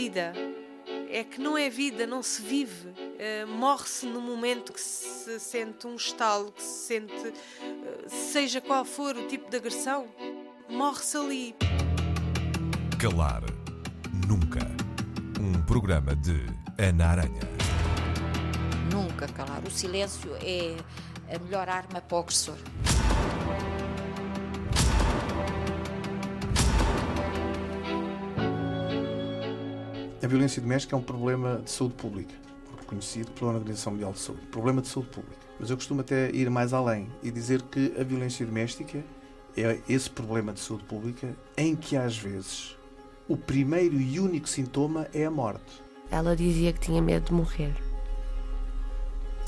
[0.00, 0.32] vida.
[1.10, 2.88] É que não é vida, não se vive.
[2.88, 7.34] Uh, Morre-se no momento que se sente um estalo, que se sente, uh,
[8.08, 10.06] seja qual for o tipo de agressão,
[10.70, 11.56] morre-se ali.
[12.98, 13.42] Calar
[14.26, 14.60] Nunca.
[15.38, 16.46] Um programa de
[16.78, 17.42] Ana Aranha.
[18.90, 19.62] Nunca calar.
[19.66, 20.76] O silêncio é
[21.34, 22.56] a melhor arma para o agressor.
[30.30, 32.32] Violência doméstica é um problema de saúde pública,
[32.78, 34.46] reconhecido pela Organização Mundial de Saúde.
[34.46, 35.36] Problema de saúde pública.
[35.58, 39.04] Mas eu costumo até ir mais além e dizer que a violência doméstica
[39.56, 42.76] é esse problema de saúde pública em que às vezes
[43.28, 45.82] o primeiro e único sintoma é a morte.
[46.10, 47.74] Ela dizia que tinha medo de morrer.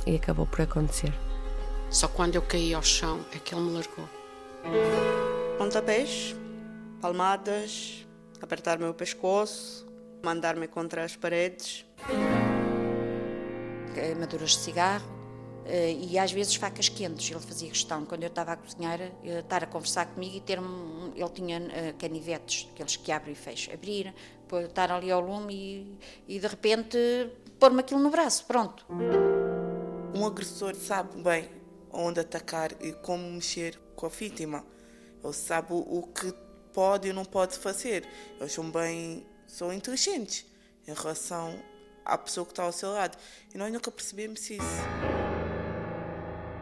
[0.04, 1.14] E acabou por acontecer.
[1.90, 4.08] Só quando eu caí ao chão é que ele me largou.
[5.58, 6.34] Pontapés,
[7.00, 8.04] palmadas,
[8.40, 9.86] apertar meu pescoço,
[10.22, 11.84] mandar-me contra as paredes.
[14.18, 15.22] Maduras de cigarro
[15.64, 17.30] eh, e às vezes facas quentes.
[17.30, 20.58] Ele fazia questão, quando eu estava a cozinhar, eh, estar a conversar comigo e ter
[20.58, 24.14] um, ele tinha uh, canivetes, aqueles que abrem e fecham, abrir,
[24.64, 25.98] estar ali ao lume e,
[26.36, 26.98] e de repente
[27.58, 28.84] pôr-me aquilo no braço, pronto.
[30.14, 31.48] Um agressor sabe bem
[31.92, 34.64] onde atacar e como mexer com a vítima.
[35.22, 36.34] Ele sabe o que
[36.72, 38.06] pode e não pode fazer.
[38.40, 40.46] Eles são bem são inteligentes
[40.88, 41.62] em relação
[42.04, 43.18] à pessoa que está ao seu lado.
[43.54, 44.62] E nós nunca percebemos isso.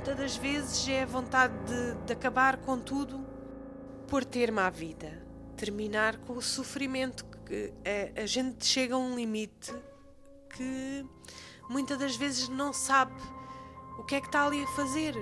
[0.04, 3.24] Todas as vezes é a vontade de, de acabar com tudo
[4.08, 5.24] por termo à vida.
[5.56, 7.24] Terminar com o sofrimento.
[7.46, 7.72] Que
[8.16, 9.72] a, a gente chega a um limite
[10.56, 11.06] que
[11.68, 13.14] muitas das vezes não sabe
[13.98, 15.14] o que é que está ali a fazer.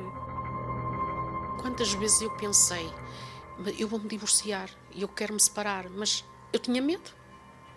[1.61, 2.91] Quantas vezes eu pensei,
[3.79, 7.18] eu vou me divorciar e eu quero me separar, mas eu tinha medo.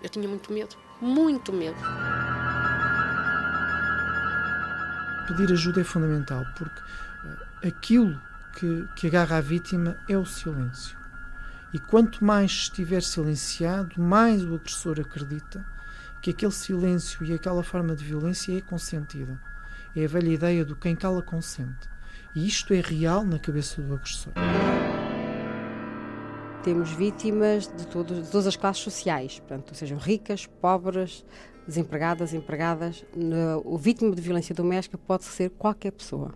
[0.02, 1.77] Eu tinha muito medo, muito medo.
[5.28, 6.81] Pedir ajuda é fundamental, porque
[7.63, 8.19] eh, aquilo
[8.56, 10.97] que, que agarra a vítima é o silêncio.
[11.73, 15.66] E quanto mais estiver silenciado, mais o agressor acredita
[16.22, 19.40] que aquele silêncio e aquela forma de violência é consentida.
[19.95, 21.90] É a velha ideia do quem cala consente.
[22.35, 24.34] E isto é real na cabeça do agressor.
[26.63, 31.25] Temos vítimas de, todo, de todas as classes sociais, portanto, sejam ricas, pobres,
[31.66, 33.03] desempregadas, empregadas.
[33.66, 36.33] O vítima de violência doméstica pode ser qualquer pessoa.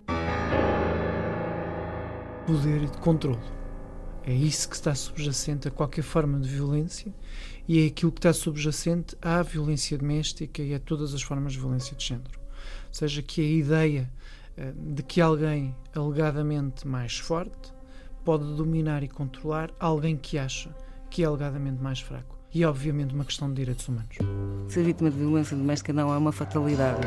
[2.48, 3.40] Poder e de controle.
[4.24, 7.14] É isso que está subjacente a qualquer forma de violência
[7.68, 11.60] e é aquilo que está subjacente à violência doméstica e a todas as formas de
[11.60, 12.40] violência de género.
[12.88, 14.12] Ou seja, que a ideia
[14.58, 17.75] eh, de que alguém alegadamente mais forte
[18.26, 20.70] pode dominar e controlar alguém que acha
[21.10, 22.36] que é alegadamente mais fraco.
[22.54, 24.18] E é obviamente uma questão de direitos humanos.
[24.68, 27.02] Ser vítima de violência doméstica não é uma fatalidade.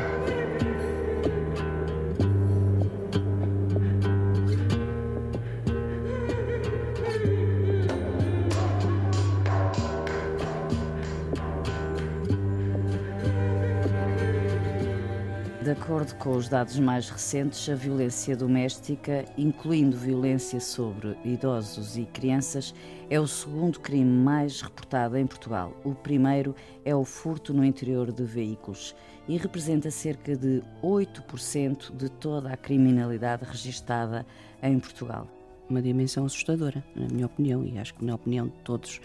[16.17, 22.73] Com os dados mais recentes, a violência doméstica, incluindo violência sobre idosos e crianças,
[23.09, 25.73] é o segundo crime mais reportado em Portugal.
[25.83, 28.95] O primeiro é o furto no interior de veículos
[29.27, 34.25] e representa cerca de 8% de toda a criminalidade registada
[34.61, 35.27] em Portugal
[35.69, 38.99] uma dimensão assustadora, na minha opinião, e acho que na opinião de todos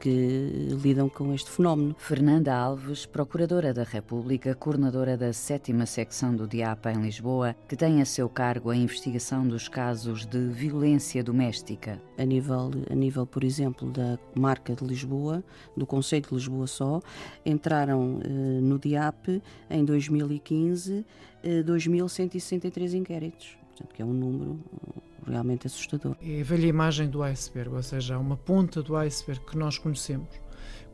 [0.00, 1.94] que lidam com este fenómeno.
[1.98, 8.00] Fernanda Alves, Procuradora da República, coordenadora da sétima secção do DIAPA em Lisboa, que tem
[8.00, 12.00] a seu cargo a investigação dos casos de violência doméstica.
[12.16, 15.44] A nível, a nível por exemplo, da marca de Lisboa,
[15.76, 17.02] do Conselho de Lisboa só,
[17.44, 21.04] entraram eh, no DIAP em 2015
[21.42, 24.58] eh, 2.163 inquéritos, portanto, que é um número
[25.30, 26.16] realmente assustador.
[26.20, 29.78] É a velha imagem do iceberg, ou seja, há uma ponta do iceberg que nós
[29.78, 30.28] conhecemos.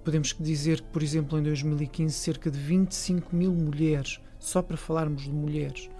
[0.05, 5.23] Podemos dizer que, por exemplo, em 2015, cerca de 25 mil mulheres, só para falarmos
[5.23, 5.91] de mulheres,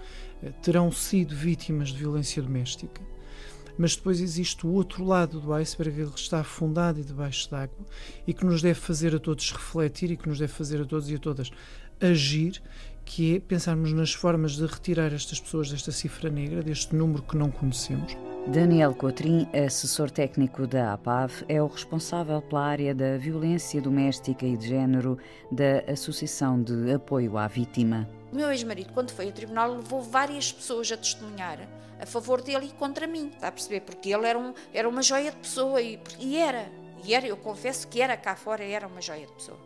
[0.41, 3.01] eh, terão sido vítimas de violência doméstica.
[3.77, 7.85] Mas depois existe o outro lado do iceberg, ele está afundado e debaixo d'água
[8.25, 11.09] e que nos deve fazer a todos refletir e que nos deve fazer a todos
[11.09, 11.51] e a todas
[12.01, 12.61] agir
[13.05, 17.37] que é pensarmos nas formas de retirar estas pessoas desta cifra negra, deste número que
[17.37, 18.17] não conhecemos.
[18.51, 24.55] Daniel Cotrim, assessor técnico da APAV, é o responsável pela área da violência doméstica e
[24.55, 25.17] de género
[25.51, 28.09] da Associação de Apoio à Vítima.
[28.31, 31.59] O meu ex-marido, quando foi ao tribunal, levou várias pessoas a testemunhar
[31.99, 33.81] a favor dele e contra mim, está a perceber?
[33.81, 36.69] Porque ele era, um, era uma joia de pessoa e, e era,
[37.03, 39.59] e era, eu confesso que era cá fora, era uma joia de pessoa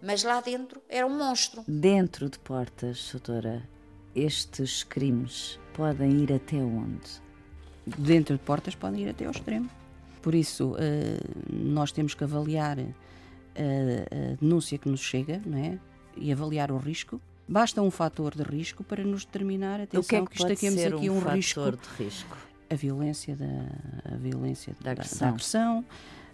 [0.00, 1.64] mas lá dentro era um monstro.
[1.66, 3.68] Dentro de portas, doutora,
[4.14, 7.27] estes crimes podem ir até onde?
[7.96, 9.68] Dentro de portas podem ir até ao extremo.
[10.20, 11.20] Por isso, eh,
[11.50, 15.78] nós temos que avaliar a, denúncia que nos chega não é?
[16.16, 17.20] e avaliar o risco.
[17.48, 20.84] Basta um fator de risco para nos determinar, atenção, o que, é que, que destaquemos
[20.84, 21.60] aqui um, um risco.
[21.70, 22.36] de risco.
[22.68, 25.84] A violência da, a violência da agressão, da, da agressão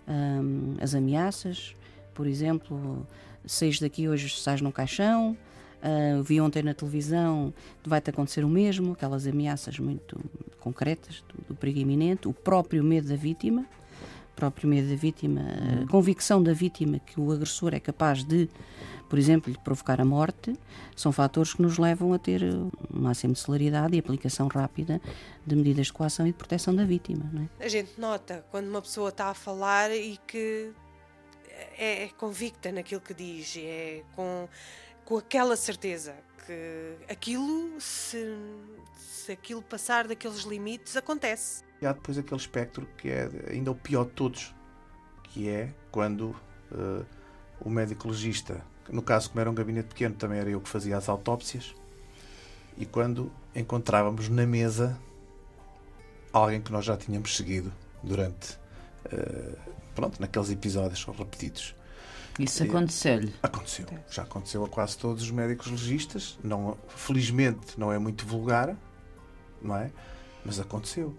[0.06, 1.74] um, as ameaças,
[2.12, 3.06] por exemplo,
[3.46, 5.36] seis daqui hoje sais num caixão,
[5.84, 7.52] uh, vi ontem na televisão,
[7.84, 10.18] vai-te acontecer o mesmo, aquelas ameaças muito
[10.60, 13.66] concretas do, do perigo iminente, o próprio medo da vítima,
[14.34, 15.42] próprio medo da vítima,
[15.82, 18.48] a convicção da vítima que o agressor é capaz de,
[19.08, 20.54] por exemplo, lhe provocar a morte,
[20.96, 25.00] são fatores que nos levam a ter o máximo de celeridade e aplicação rápida
[25.46, 27.30] de medidas de coação e de proteção da vítima.
[27.60, 27.64] É?
[27.64, 30.72] A gente nota quando uma pessoa está a falar e que
[31.78, 34.48] é, é convicta naquilo que diz, é com,
[35.04, 36.14] com aquela certeza
[36.46, 38.36] que aquilo, se,
[38.96, 41.62] se aquilo passar daqueles limites, acontece.
[41.80, 44.54] E há depois aquele espectro que é ainda o pior de todos,
[45.24, 46.36] que é quando
[46.72, 47.04] uh,
[47.60, 50.96] o médico legista, no caso como era um gabinete pequeno, também era eu que fazia
[50.96, 51.74] as autópsias,
[52.76, 54.98] e quando encontrávamos na mesa
[56.32, 57.72] alguém que nós já tínhamos seguido
[58.02, 58.58] durante,
[59.06, 59.58] uh,
[59.94, 61.74] pronto, naqueles episódios repetidos.
[62.38, 63.32] Isso aconteceu-lhe?
[63.42, 63.86] Aconteceu.
[64.10, 66.38] Já aconteceu a quase todos os médicos legistas.
[66.42, 68.76] Não, felizmente não é muito vulgar,
[69.62, 69.90] não é?
[70.44, 71.14] Mas aconteceu.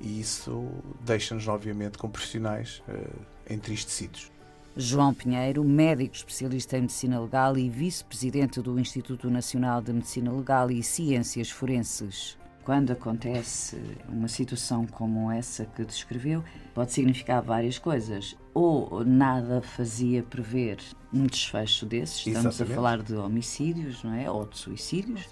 [0.00, 0.68] E isso
[1.00, 4.30] deixa-nos, obviamente, com profissionais uh, entristecidos.
[4.76, 10.70] João Pinheiro, médico especialista em medicina legal e vice-presidente do Instituto Nacional de Medicina Legal
[10.70, 12.36] e Ciências Forenses.
[12.66, 16.42] Quando acontece uma situação como essa que descreveu,
[16.74, 18.36] pode significar várias coisas.
[18.52, 20.78] Ou nada fazia prever
[21.14, 22.72] um desfecho desses, estamos Exatamente.
[22.72, 24.28] a falar de homicídios, não é?
[24.28, 25.28] Ou de suicídios.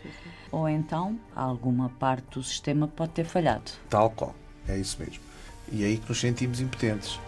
[0.53, 3.73] Ou então alguma parte do sistema pode ter falhado.
[3.91, 4.33] Tal qual.
[4.69, 5.25] É isso mesmo.
[5.73, 7.19] E é aí que nos sentimos impotentes.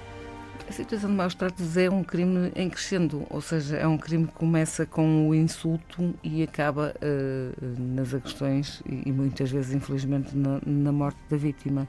[0.68, 4.26] A situação de maus tratos é um crime em crescendo, ou seja, é um crime
[4.26, 10.36] que começa com o insulto e acaba uh, nas agressões e, e, muitas vezes, infelizmente,
[10.36, 11.86] na, na, morte da vítima.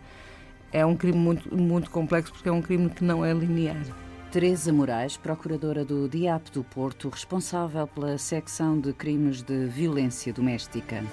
[0.72, 3.84] É um crime muito, muito complexo porque é um crime que não é linear.
[4.32, 11.04] Teresa Moraes, procuradora do DIAP do Porto, responsável pela secção de crimes de violência doméstica.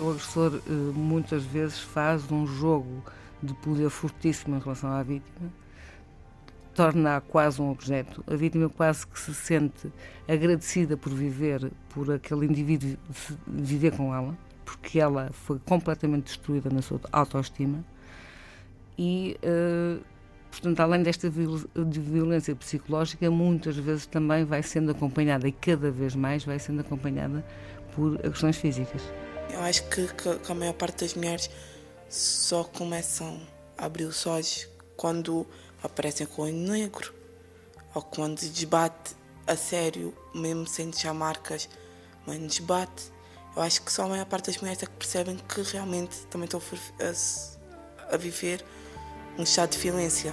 [0.00, 3.04] O agressor uh, muitas vezes faz um jogo
[3.40, 5.52] de poder fortíssimo em relação à vítima,
[6.74, 8.22] torna-a quase um objeto.
[8.26, 9.92] A vítima quase que se sente
[10.28, 12.96] agradecida por viver, por aquele indivíduo
[13.46, 17.84] viver com ela, porque ela foi completamente destruída na sua autoestima.
[18.98, 20.02] E, uh,
[20.50, 26.44] portanto, além desta violência psicológica, muitas vezes também vai sendo acompanhada, e cada vez mais
[26.44, 27.44] vai sendo acompanhada
[27.94, 29.02] por agressões físicas.
[29.52, 31.50] Eu acho que, que, que a maior parte das mulheres
[32.08, 33.40] só começam
[33.78, 35.46] a abrir os olhos quando
[35.84, 37.14] aparecem com o olho negro
[37.94, 39.14] ou quando desbate
[39.46, 41.68] a sério, mesmo sem deixar marcas,
[42.26, 43.12] mas desbate.
[43.54, 46.46] Eu acho que só a maior parte das mulheres é que percebem que realmente também
[46.46, 48.64] estão a, a viver
[49.38, 50.32] um estado de violência.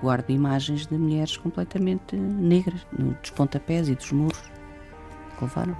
[0.00, 2.86] Guardo imagens de mulheres completamente negras,
[3.20, 4.40] dos pontapés e dos muros
[5.36, 5.76] que levaram.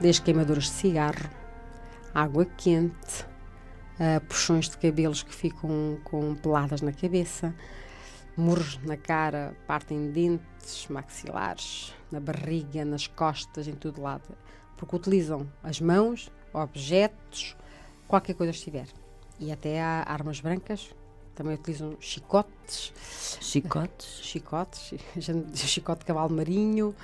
[0.00, 1.28] Desde queimaduras de cigarro,
[2.14, 3.26] água quente,
[4.00, 7.54] uh, puxões de cabelos que ficam com peladas na cabeça,
[8.36, 14.36] murros na cara, partem dentes, maxilares, na barriga, nas costas, em todo lado.
[14.76, 17.56] Porque utilizam as mãos, objetos,
[18.08, 18.86] qualquer coisa estiver.
[19.38, 20.90] E até há armas brancas,
[21.34, 22.92] também utilizam chicotes.
[23.40, 24.20] Chicotes?
[24.24, 24.94] Chicotes,
[25.54, 26.94] chicote de cavalo marinho,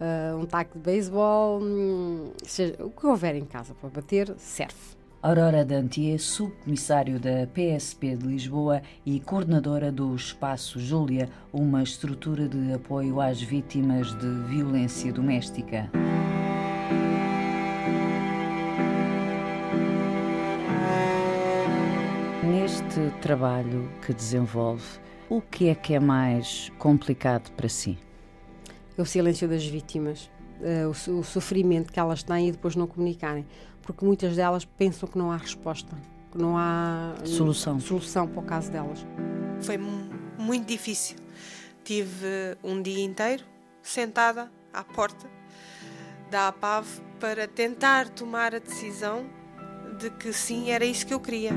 [0.00, 2.32] uh, um taco de beisebol, hum,
[2.80, 4.97] o que houver em casa para bater, serve.
[5.20, 12.72] Aurora Dantier, subcomissário da PSP de Lisboa e coordenadora do Espaço Júlia, uma estrutura de
[12.72, 15.90] apoio às vítimas de violência doméstica.
[22.44, 24.86] Neste trabalho que desenvolve,
[25.28, 27.98] o que é que é mais complicado para si?
[28.96, 30.30] É o silêncio das vítimas,
[30.62, 33.44] eh, o sofrimento que elas têm e depois não comunicarem
[33.88, 35.96] porque muitas delas pensam que não há resposta,
[36.30, 38.98] que não há solução, solução para o caso delas.
[39.62, 41.16] Foi muito difícil.
[41.82, 43.44] Tive um dia inteiro
[43.82, 45.26] sentada à porta
[46.30, 46.86] da APAV
[47.18, 49.24] para tentar tomar a decisão
[49.98, 51.52] de que sim, era isso que eu queria.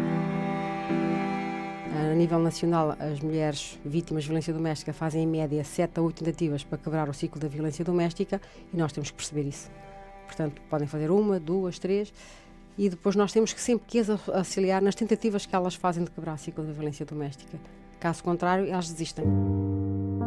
[1.94, 6.24] A nível nacional, as mulheres vítimas de violência doméstica fazem em média 7 a 8
[6.24, 8.40] tentativas para quebrar o ciclo da violência doméstica
[8.74, 9.70] e nós temos que perceber isso.
[10.32, 12.14] Portanto, podem fazer uma, duas, três
[12.78, 16.10] e depois nós temos que sempre que as auxiliar nas tentativas que elas fazem de
[16.10, 17.60] quebrar o ciclo da violência doméstica.
[18.00, 19.26] Caso contrário, elas desistem.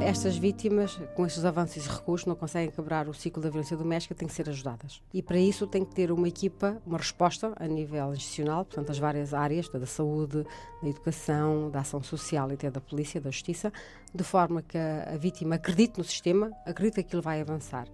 [0.00, 4.14] Estas vítimas, com estes avanços e recursos, não conseguem quebrar o ciclo da violência doméstica,
[4.14, 5.00] têm que ser ajudadas.
[5.12, 8.98] E para isso tem que ter uma equipa, uma resposta a nível institucional, portanto, as
[8.98, 10.44] várias áreas, da saúde,
[10.82, 13.72] da educação, da ação social e até da polícia, da justiça,
[14.14, 17.88] de forma que a, vítima acredite no sistema, acredite que aquilo vai avançar.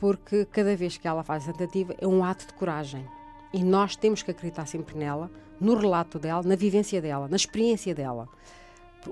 [0.00, 3.06] Porque cada vez que ela faz a tentativa é um ato de coragem.
[3.52, 5.30] E nós temos que acreditar sempre nela,
[5.60, 8.28] no relato dela, na vivência dela, na experiência dela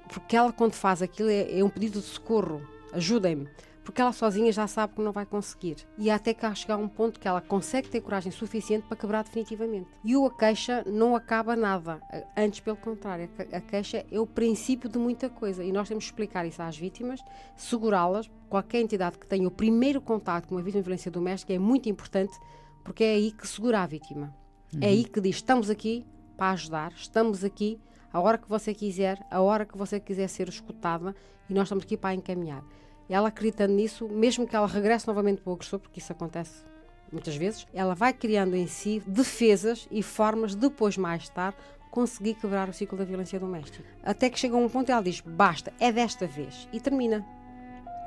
[0.09, 2.61] porque ela, quando faz aquilo, é, é um pedido de socorro,
[2.93, 3.49] ajudem-me.
[3.89, 5.77] Porque ela sozinha já sabe que não vai conseguir.
[5.97, 9.25] E até cá chegar a um ponto que ela consegue ter coragem suficiente para quebrar
[9.25, 9.89] definitivamente.
[10.05, 11.99] E o a queixa não acaba nada.
[12.37, 15.65] Antes, pelo contrário, a queixa é o princípio de muita coisa.
[15.65, 17.19] E nós temos que explicar isso às vítimas,
[17.57, 18.31] segurá-las.
[18.51, 21.89] Qualquer entidade que tenha o primeiro contato com uma vítima de violência doméstica é muito
[21.89, 22.39] importante,
[22.85, 24.37] porque é aí que segura a vítima.
[24.75, 24.81] Uhum.
[24.83, 26.05] É aí que diz: estamos aqui
[26.37, 27.81] para ajudar, estamos aqui
[28.13, 31.17] a hora que você quiser, a hora que você quiser ser escutada
[31.49, 32.63] e nós estamos aqui para encaminhar.
[33.09, 36.69] Ela acreditando nisso, mesmo que ela regresse novamente para o agressor, porque isso acontece
[37.11, 41.57] muitas vezes, ela vai criando em si defesas e formas de depois, mais tarde,
[41.91, 43.85] conseguir quebrar o ciclo da violência doméstica.
[44.03, 46.69] Até que chega a um ponto e ela diz: basta, é desta vez.
[46.73, 47.27] E termina.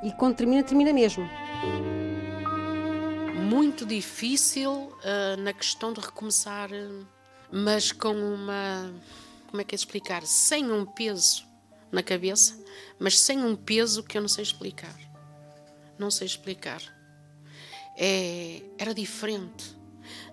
[0.04, 1.28] E quando termina, termina mesmo.
[3.50, 7.06] Muito difícil uh, na questão de recomeçar, uh,
[7.52, 8.94] mas com uma
[9.50, 10.24] como é que é explicar?
[10.26, 11.46] Sem um peso
[11.92, 12.58] na cabeça,
[13.00, 14.96] mas sem um peso que eu não sei explicar.
[15.98, 16.82] Não sei explicar.
[17.98, 19.78] É, era diferente.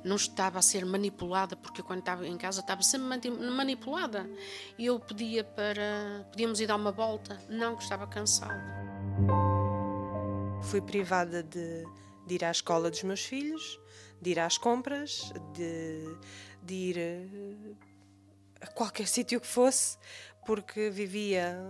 [0.05, 4.29] Não estava a ser manipulada, porque quando estava em casa estava sempre manipulada.
[4.79, 6.27] E eu pedia para.
[6.31, 7.38] Podíamos ir dar uma volta.
[7.49, 8.79] Não, que estava cansada.
[10.62, 11.85] Fui privada de,
[12.27, 13.79] de ir à escola dos meus filhos,
[14.21, 16.17] de ir às compras, de,
[16.62, 16.99] de ir
[18.61, 19.99] a qualquer sítio que fosse,
[20.49, 21.62] porque vivia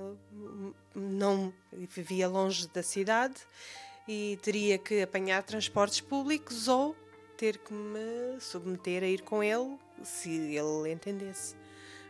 [0.94, 3.34] não vivia longe da cidade
[4.06, 6.94] e teria que apanhar transportes públicos ou
[7.36, 11.56] ter que me submeter a ir com ele, se ele entendesse.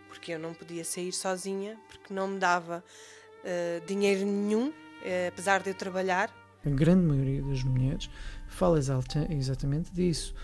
[0.09, 5.63] Porque eu não podia sair sozinha, porque não me dava uh, dinheiro nenhum, uh, apesar
[5.63, 6.31] de eu trabalhar.
[6.67, 8.11] A grande maioria das mulheres
[8.47, 10.35] fala exatamente disso,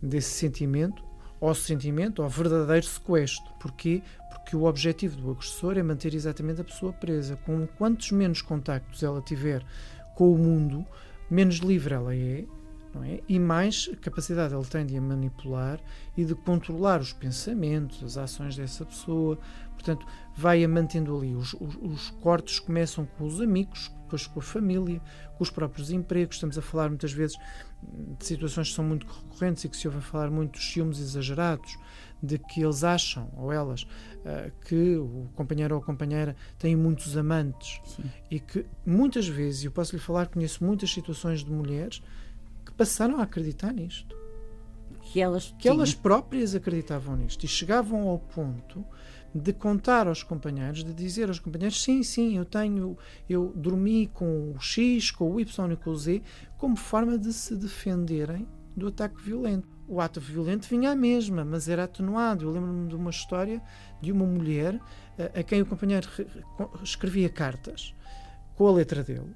[0.00, 1.02] desse sentimento
[1.46, 3.52] ao sentimento, ao verdadeiro sequestro.
[3.58, 4.00] Porquê?
[4.42, 7.36] Porque o objetivo do agressor é manter exatamente a pessoa presa.
[7.46, 9.64] Com quantos menos contactos ela tiver
[10.14, 10.84] com o mundo,
[11.30, 12.44] menos livre ela é,
[13.00, 13.20] é?
[13.26, 15.80] E mais capacidade ele tem de a manipular
[16.16, 19.38] e de controlar os pensamentos, as ações dessa pessoa.
[19.72, 20.06] Portanto,
[20.36, 21.34] vai-a mantendo ali.
[21.34, 25.00] Os, os, os, cortes começam com os amigos, depois com a família,
[25.36, 26.36] com os próprios empregos.
[26.36, 27.36] Estamos a falar muitas vezes
[28.18, 31.78] de situações que são muito recorrentes e que se ouve falar muito dos ciúmes exagerados,
[32.22, 37.16] de que eles acham, ou elas, uh, que o companheiro ou a companheira tem muitos
[37.16, 38.04] amantes Sim.
[38.30, 42.02] e que muitas vezes, eu posso lhe falar, conheço muitas situações de mulheres
[42.64, 44.20] que passaram a acreditar nisto.
[45.00, 48.84] Que elas, que elas próprias acreditavam nisto e chegavam ao ponto
[49.34, 52.96] de contar aos companheiros, de dizer aos companheiros: sim, sim, eu tenho,
[53.28, 56.22] eu dormi com o X, com o Y e com o Z,
[56.58, 58.46] como forma de se defenderem
[58.76, 59.68] do ataque violento.
[59.88, 62.46] O ato violento vinha à mesma, mas era atenuado.
[62.46, 63.60] Eu lembro-me de uma história
[64.00, 64.80] de uma mulher
[65.18, 66.08] a, eh, a quem o companheiro
[66.82, 67.94] escrevia cartas
[68.54, 69.34] com a letra dele,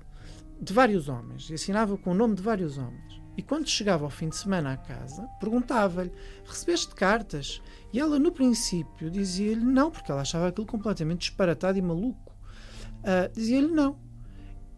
[0.60, 3.25] de vários homens, e assinava com o nome de vários homens.
[3.36, 6.12] E quando chegava ao fim de semana à casa, perguntava-lhe:
[6.44, 7.60] Recebeste cartas?
[7.92, 12.34] E ela, no princípio, dizia-lhe não, porque ela achava aquilo completamente disparatado e maluco.
[13.00, 13.98] Uh, dizia-lhe não.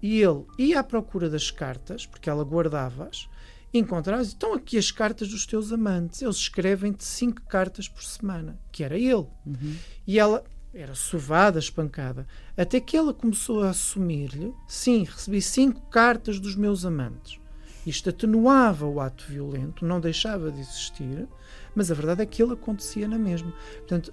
[0.02, 3.28] E ele ia à procura das cartas, porque ela guardava-as,
[3.72, 6.22] encontrava estão aqui as cartas dos teus amantes.
[6.22, 9.26] Eles escrevem-te cinco cartas por semana, que era ele.
[9.46, 9.76] Uhum.
[10.06, 16.38] E ela era sovada, espancada, até que ela começou a assumir-lhe: sim, recebi cinco cartas
[16.38, 17.40] dos meus amantes.
[17.88, 21.26] Isto atenuava o ato violento, não deixava de existir,
[21.74, 23.52] mas a verdade é que ele acontecia na mesma.
[23.78, 24.12] Portanto,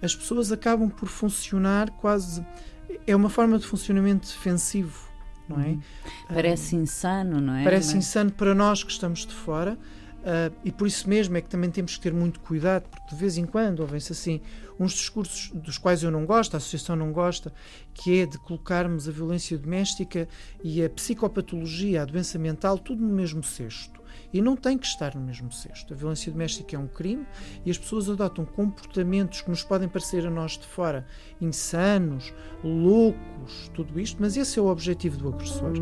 [0.00, 2.46] as pessoas acabam por funcionar quase.
[3.06, 5.08] É uma forma de funcionamento defensivo,
[5.48, 5.68] não é?
[5.68, 5.80] Uhum.
[6.28, 7.64] Parece uh, insano, não é?
[7.64, 8.06] Parece mas...
[8.06, 9.76] insano para nós que estamos de fora.
[10.18, 13.16] Uh, e por isso mesmo é que também temos que ter muito cuidado, porque de
[13.16, 14.40] vez em quando ouvem-se assim
[14.78, 17.52] uns discursos dos quais eu não gosto, a associação não gosta,
[17.94, 20.28] que é de colocarmos a violência doméstica
[20.62, 23.98] e a psicopatologia, a doença mental, tudo no mesmo cesto.
[24.32, 25.94] e não tem que estar no mesmo cesto.
[25.94, 27.26] A violência doméstica é um crime
[27.64, 31.06] e as pessoas adotam comportamentos que nos podem parecer a nós de fora
[31.40, 35.72] insanos, loucos, tudo isto, mas esse é o objetivo do agressor.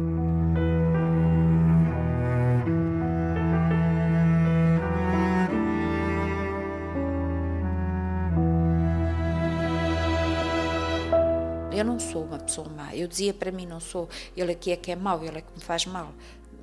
[11.77, 12.95] Eu não sou uma pessoa má.
[12.95, 14.09] Eu dizia para mim, não sou.
[14.37, 16.13] Ele aqui é que é mau, ele é que me faz mal.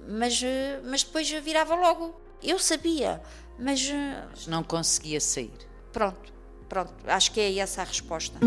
[0.10, 2.14] Mas, eh, mas depois virava logo.
[2.42, 3.22] Eu sabia,
[3.60, 3.90] mas.
[3.90, 5.52] eh, Mas não conseguia sair.
[5.92, 6.34] Pronto,
[6.68, 6.94] pronto.
[7.06, 8.40] Acho que é essa a resposta.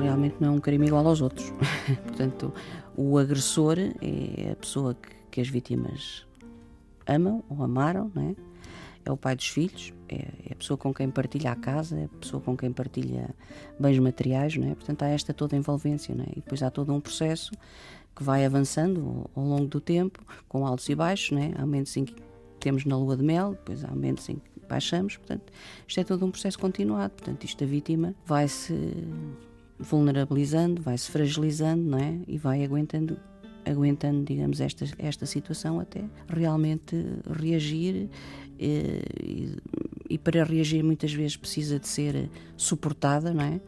[0.00, 1.50] Realmente não é um crime igual aos outros.
[2.06, 2.52] Portanto,
[2.96, 6.24] o agressor é a pessoa que, que as vítimas
[7.06, 8.36] amam ou amaram, não é?
[9.04, 12.04] É o pai dos filhos, é, é a pessoa com quem partilha a casa, é
[12.04, 13.34] a pessoa com quem partilha
[13.78, 14.74] bens materiais, não é?
[14.74, 16.28] Portanto, há esta toda envolvência, não é?
[16.32, 17.52] E depois há todo um processo
[18.14, 21.52] que vai avançando ao, longo do tempo, com altos e baixos, não é?
[21.56, 22.14] Há momentos em que
[22.58, 25.52] temos na lua de mel, depois há momentos em que baixamos, portanto,
[25.86, 28.74] isto é todo um processo continuado, portanto, isto a vítima vai se
[29.78, 32.18] vulnerabilizando, vai se fragilizando, não é?
[32.26, 33.18] E vai aguentando
[33.66, 36.96] aguentando, digamos, esta, esta situação até realmente
[37.28, 38.08] reagir
[38.58, 39.56] eh, e,
[40.08, 43.60] e para reagir muitas vezes precisa de ser suportada, não é?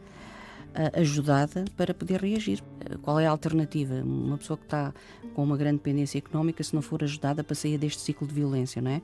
[0.93, 2.63] Ajudada para poder reagir.
[2.81, 3.95] Eh, Qual é a alternativa?
[3.95, 4.93] Uma pessoa que está
[5.33, 8.81] com uma grande dependência económica, se não for ajudada para sair deste ciclo de violência,
[8.81, 9.01] não é?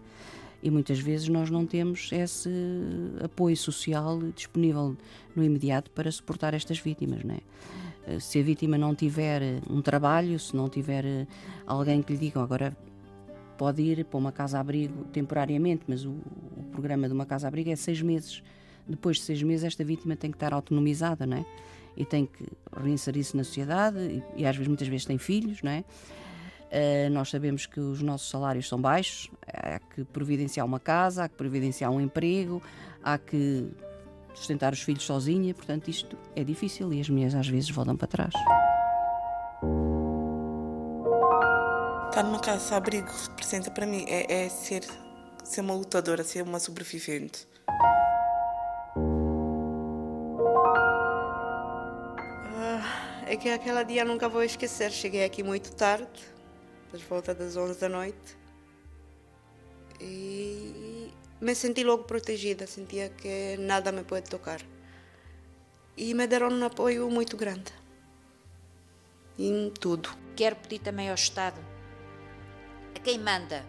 [0.62, 2.50] E muitas vezes nós não temos esse
[3.24, 4.96] apoio social disponível
[5.36, 7.40] no imediato para suportar estas vítimas, não é?
[8.08, 11.28] Eh, Se a vítima não tiver um trabalho, se não tiver eh,
[11.66, 12.78] alguém que lhe diga agora
[13.58, 18.02] pode ir para uma casa-abrigo temporariamente, mas o, o programa de uma casa-abrigo é seis
[18.02, 18.44] meses.
[18.88, 21.46] Depois de seis meses, esta vítima tem que estar autonomizada, não é?
[21.98, 22.46] E tem que
[22.76, 25.84] reinserir-se na sociedade, e, e às vezes, muitas vezes, tem filhos, não é?
[26.66, 31.30] Uh, nós sabemos que os nossos salários são baixos, há que providenciar uma casa, há
[31.30, 32.62] que providenciar um emprego,
[33.02, 33.72] há que
[34.34, 38.08] sustentar os filhos sozinha, portanto, isto é difícil e as mulheres às vezes voltam para
[38.08, 38.34] trás.
[42.16, 44.86] Estar numa casa abrigo representa para mim é, é ser,
[45.44, 47.46] ser uma lutadora, ser uma sobrevivente.
[52.56, 54.92] Ah, é que aquele dia nunca vou esquecer.
[54.92, 56.08] Cheguei aqui muito tarde,
[56.94, 58.38] às volta das 11 da noite,
[60.00, 61.12] e
[61.42, 62.66] me senti logo protegida.
[62.66, 64.62] Sentia que nada me pode tocar.
[65.98, 67.74] E me deram um apoio muito grande.
[69.38, 70.08] Em tudo.
[70.34, 71.75] Quero pedir também ao Estado,
[73.06, 73.64] quem manda,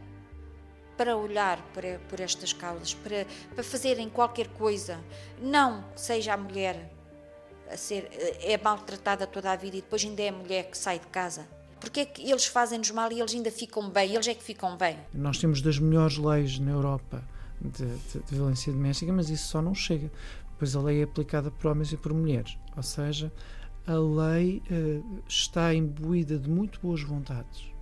[0.97, 4.99] para olhar para, por estas causas, para, para fazerem qualquer coisa.
[5.43, 6.91] Não seja a mulher
[7.71, 8.09] a ser
[8.41, 11.47] é maltratada toda a vida e depois ainda é a mulher que sai de casa.
[11.79, 14.15] Porque é que eles fazem-nos mal e eles ainda ficam bem?
[14.15, 14.97] Eles é que ficam bem.
[15.13, 17.23] Nós temos das melhores leis na Europa
[17.61, 20.11] de, de- de violência doméstica, mas isso só não chega.
[20.59, 22.57] Pois a lei é aplicada por homens e por mulheres.
[22.75, 23.31] Ou seja,
[23.87, 27.76] a lei eh, está imbuída de muito boas vontades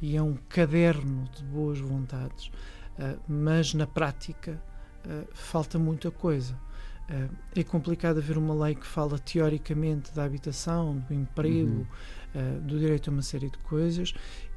[0.00, 2.50] e é um caderno de boas vontades,
[2.98, 4.62] eh, mas na prática
[5.04, 6.58] eh, falta muita coisa.
[7.08, 7.28] Eh,
[7.60, 11.86] é complicado haver uma lei que fala teoricamente da habitação, do emprego,
[12.34, 14.12] eh, do direito a uma série de coisas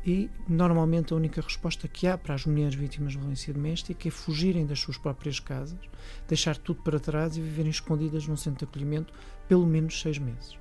[0.06, 4.12] e normalmente a única resposta que há para as mulheres vítimas de violência doméstica é
[4.12, 5.80] fugirem das suas próprias casas,
[6.28, 9.14] deixar tudo para trás e viverem escondidas num centro de acolhimento
[9.48, 10.58] pelo menos seis meses.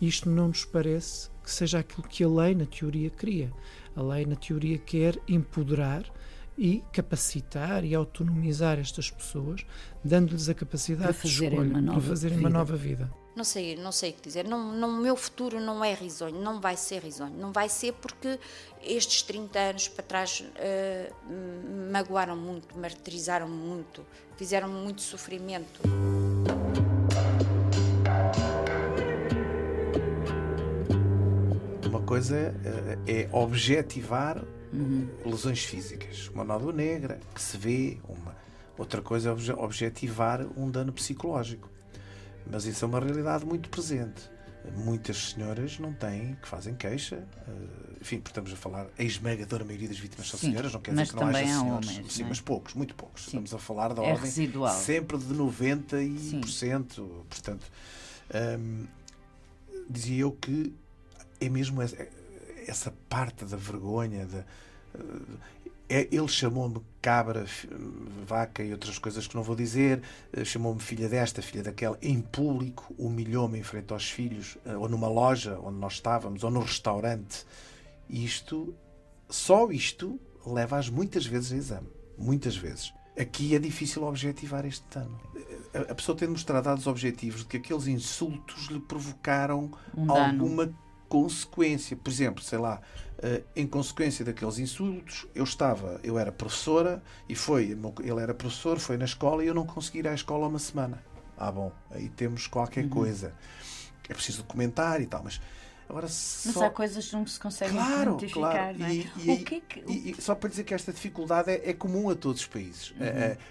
[0.00, 3.52] Isto não nos parece que seja aquilo que a lei, na teoria, cria.
[3.96, 6.04] A lei, na teoria, quer empoderar
[6.56, 9.64] e capacitar e autonomizar estas pessoas,
[10.04, 12.58] dando-lhes a capacidade Para de fazerem escolha, uma nova para fazerem uma vida.
[12.58, 13.10] nova vida.
[13.34, 14.46] Não sei, não sei o que dizer.
[14.46, 17.34] Não, não, o meu futuro não é risonho, não vai ser risonho.
[17.34, 18.38] Não vai ser porque
[18.82, 20.44] estes 30 anos para trás
[21.26, 24.04] me magoaram muito, martirizaram muito,
[24.36, 25.80] fizeram muito sofrimento.
[32.12, 32.54] Coisa
[33.06, 34.44] eh, é objetivar
[35.24, 38.34] lesões físicas, uma nódoa negra que se vê, uma
[38.76, 41.70] outra coisa é obje- objetivar um dano psicológico.
[42.50, 44.30] Mas isso é uma realidade muito presente.
[44.76, 47.52] Muitas senhoras não têm, que fazem queixa, eh,
[48.02, 51.08] enfim, estamos a falar, a esmagadora maioria das vítimas são Sim, senhoras, não quer dizer
[51.08, 51.88] que não haja senhores.
[51.88, 52.26] homens, Sim, é?
[52.26, 53.22] mas poucos, muito poucos.
[53.22, 53.28] Sim.
[53.28, 54.74] Estamos a falar da É ordem residual.
[54.74, 57.24] sempre de 90%.
[57.28, 57.66] Portanto,
[58.58, 58.86] hum,
[59.88, 60.74] dizia eu que
[61.44, 62.06] é mesmo essa,
[62.66, 64.26] essa parte da vergonha.
[64.26, 64.44] Da,
[65.88, 67.44] é, ele chamou-me cabra,
[68.26, 70.00] vaca e outras coisas que não vou dizer.
[70.32, 74.88] eh, Chamou-me filha desta, filha daquela, em público, humilhou-me em frente aos filhos, eh, ou
[74.88, 77.44] numa loja onde nós estávamos, ou no restaurante.
[78.08, 78.74] Isto,
[79.28, 81.88] só isto leva-as muitas vezes a exame.
[82.16, 82.92] Muitas vezes.
[83.18, 85.20] Aqui é difícil objetivar este dano.
[85.74, 90.72] A pessoa tem de mostrar dados objetivos de que aqueles insultos lhe provocaram Um alguma
[91.12, 91.94] consequência.
[91.94, 92.80] Por exemplo, sei lá,
[93.18, 98.78] eh, em consequência daqueles insultos, eu estava, eu era professora e foi, ele era professor,
[98.78, 101.04] foi na escola e eu não consegui ir à escola uma semana.
[101.36, 102.90] Ah, bom, aí temos qualquer Uhum.
[102.90, 103.34] coisa.
[104.08, 105.38] É preciso documentar e tal, mas
[105.92, 106.64] agora Mas só...
[106.66, 108.78] há coisas que não se conseguem Claro, quantificar, claro.
[108.78, 108.94] não é?
[108.94, 109.80] E, e o que é que...
[109.86, 112.90] e- e só para dizer que esta dificuldade é, é comum a todos os países.
[112.92, 112.96] Uhum.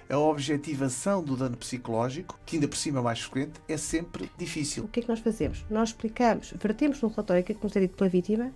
[0.09, 3.77] A- A, a objetivação do dano psicológico, que ainda por cima é mais frequente, é
[3.77, 4.83] sempre difícil.
[4.83, 5.63] O que é que nós fazemos?
[5.69, 8.51] Nós explicamos, vertemos no relatório o que é que nos é dito pela vítima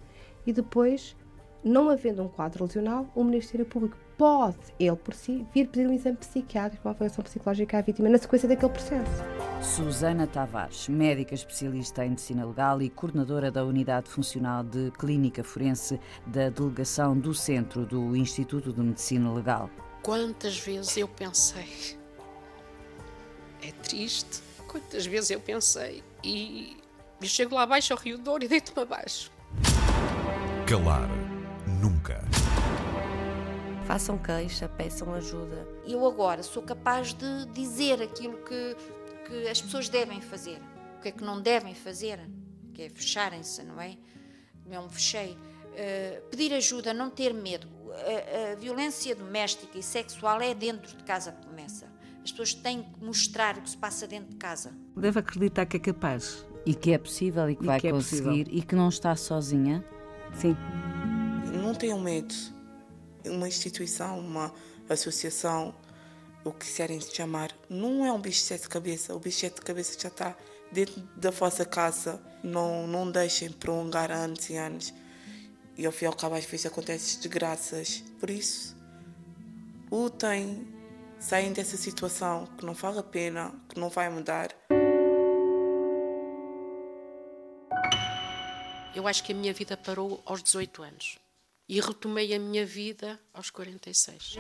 [0.46, 1.16] e depois,
[1.66, 5.94] não havendo um quadro lesional, o Ministério Público pode, ele por si, vir pedir um
[5.94, 9.24] exame psiquiátrico, uma avaliação psicológica à vítima na sequência daquele processo.
[9.62, 16.00] Susana Tavares, médica especialista em medicina legal e coordenadora da Unidade Funcional de Clínica Forense
[16.28, 19.68] da Delegação do Centro do Instituto de Medicina Legal.
[20.04, 21.98] Quantas vezes eu pensei.
[23.64, 24.44] É triste.
[24.68, 26.04] Quantas vezes eu pensei.
[26.24, 26.78] E
[27.20, 29.32] eu chego lá abaixo ao Rio Douro e deito-me abaixo.
[30.68, 31.25] Calar
[31.86, 32.24] nunca.
[33.86, 35.68] Façam queixa, peçam ajuda.
[35.86, 38.76] Eu agora sou capaz de dizer aquilo que,
[39.28, 40.60] que as pessoas devem fazer,
[40.98, 42.20] o que é que não devem fazer,
[42.74, 43.96] que é fecharem-se, não é?
[44.66, 45.34] Não me fechei.
[45.34, 47.68] Uh, pedir ajuda, não ter medo.
[47.92, 51.86] A, a violência doméstica e sexual é dentro de casa que começa.
[52.24, 54.74] As pessoas têm que mostrar o que se passa dentro de casa.
[54.98, 56.44] Deve acreditar que é capaz.
[56.66, 58.54] E que é possível e que E vai que é conseguir possível.
[58.60, 59.86] e que não está sozinha.
[60.34, 60.56] Sim.
[61.66, 62.36] Não tenham medo.
[63.26, 64.54] Uma instituição, uma
[64.88, 65.74] associação,
[66.44, 69.10] o que quiserem chamar, não é um bicho de sete cabeças.
[69.16, 70.38] O bicho de sete cabeças já está
[70.72, 72.22] dentro da vossa casa.
[72.44, 74.94] Não, não deixem prolongar anos e anos.
[75.76, 78.04] E ao fim e ao cabo, às vezes acontecem desgraças.
[78.20, 78.78] Por isso,
[79.92, 80.68] lutem,
[81.20, 84.50] saem dessa situação que não vale a pena, que não vai mudar.
[88.94, 91.25] Eu acho que a minha vida parou aos 18 anos.
[91.68, 94.38] E retomei a minha vida aos 46.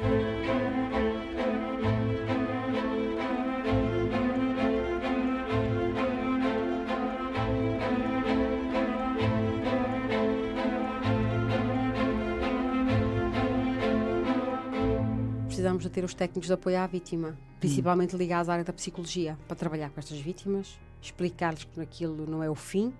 [15.48, 19.36] Precisamos de ter os técnicos de apoio à vítima, principalmente ligados à área da psicologia,
[19.48, 22.94] para trabalhar com estas vítimas, explicar-lhes que aquilo não é o fim,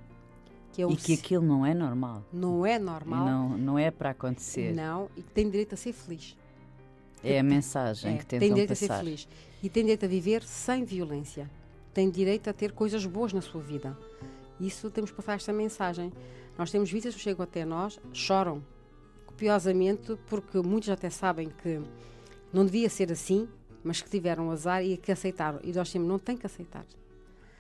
[0.76, 2.24] que é um E que aquilo não é normal.
[2.34, 4.74] não é normal, não, não é para acontecer.
[4.76, 6.36] não, e que tem direito a ser feliz.
[7.24, 8.86] É a mensagem É, que tem tentam direito passar.
[8.86, 9.28] a ser feliz
[9.64, 11.50] e tem direito a viver sem violência.
[11.94, 13.98] Tem direito a ter coisas boas na sua vida.
[14.60, 16.12] Isso temos que passar esta mensagem.
[16.58, 18.62] Nós temos vítimas que chegam até nós, choram
[19.26, 21.82] copiosamente, porque muitos até sabem que
[22.54, 23.48] não devia ser assim,
[23.84, 25.60] mas que tiveram azar e que aceitaram.
[25.64, 26.86] E nós temos, não tem que aceitar.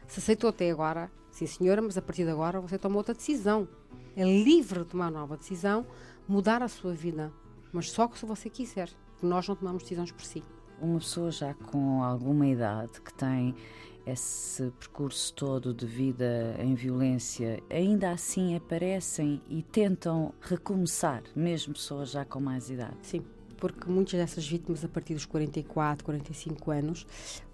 [0.08, 3.67] Se aceitou até agora, sim senhora, mas a partir de agora você toma outra decisão.
[4.15, 5.86] É livre de tomar nova decisão,
[6.26, 7.32] mudar a sua vida,
[7.74, 8.89] mas só se você quiser.
[9.12, 10.41] porque Nós não tomamos decisões por si.
[10.82, 13.54] Uma pessoa já com alguma idade que tem
[14.06, 22.12] esse percurso todo de vida em violência, ainda assim aparecem e tentam recomeçar, mesmo pessoas
[22.12, 22.95] já com mais idade.
[23.02, 23.26] Sim,
[23.58, 27.06] porque muitas dessas vítimas, a partir dos 44, 45 anos,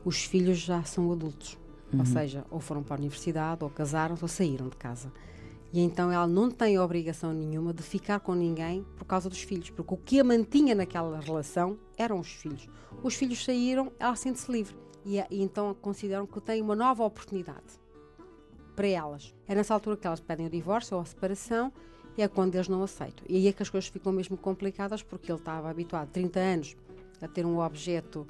[0.05, 1.57] os filhos já são adultos.
[1.93, 1.99] Uhum.
[1.99, 5.11] Ou seja, ou foram para a universidade, ou casaram-se, ou saíram de casa.
[5.73, 9.69] E então ela não tem obrigação nenhuma de ficar com ninguém por causa dos filhos,
[9.69, 12.67] porque o que a mantinha naquela relação eram os filhos.
[13.01, 14.75] Os filhos saíram, ela sente-se livre.
[15.05, 17.79] E, e então consideram que tem uma nova oportunidade
[18.75, 19.33] para elas.
[19.47, 21.71] É nessa altura que elas pedem o divórcio ou a separação
[22.17, 23.25] e é quando eles não aceitam.
[23.27, 26.75] E aí é que as coisas ficam mesmo complicadas porque ele estava habituado 30 anos
[27.21, 28.27] a ter um objeto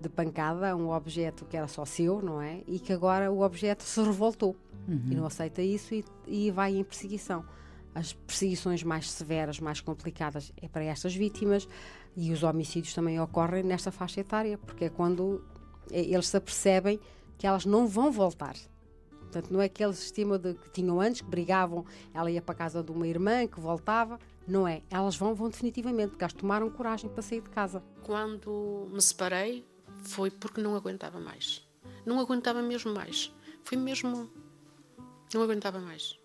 [0.00, 2.62] de pancada, um objeto que era só seu, não é?
[2.66, 4.56] E que agora o objeto se revoltou
[5.10, 7.44] e não aceita isso e, e vai em perseguição.
[7.94, 11.68] As perseguições mais severas, mais complicadas é para estas vítimas
[12.16, 15.44] e os homicídios também ocorrem nesta faixa etária, porque é quando
[15.90, 17.00] eh, eles se apercebem
[17.36, 18.54] que elas não vão voltar.
[19.10, 22.58] Portanto, não é aquele sistema de, que tinham antes, que brigavam, ela ia para a
[22.58, 24.18] casa de uma irmã, que voltava.
[24.46, 24.82] Não é.
[24.90, 27.82] Elas vão, vão definitivamente, porque elas tomaram coragem para sair de casa.
[28.02, 29.64] Quando me separei,
[30.02, 31.66] foi porque não aguentava mais.
[32.04, 33.32] Não aguentava mesmo mais.
[33.64, 34.30] Foi mesmo.
[35.32, 36.18] Não aguentava mais.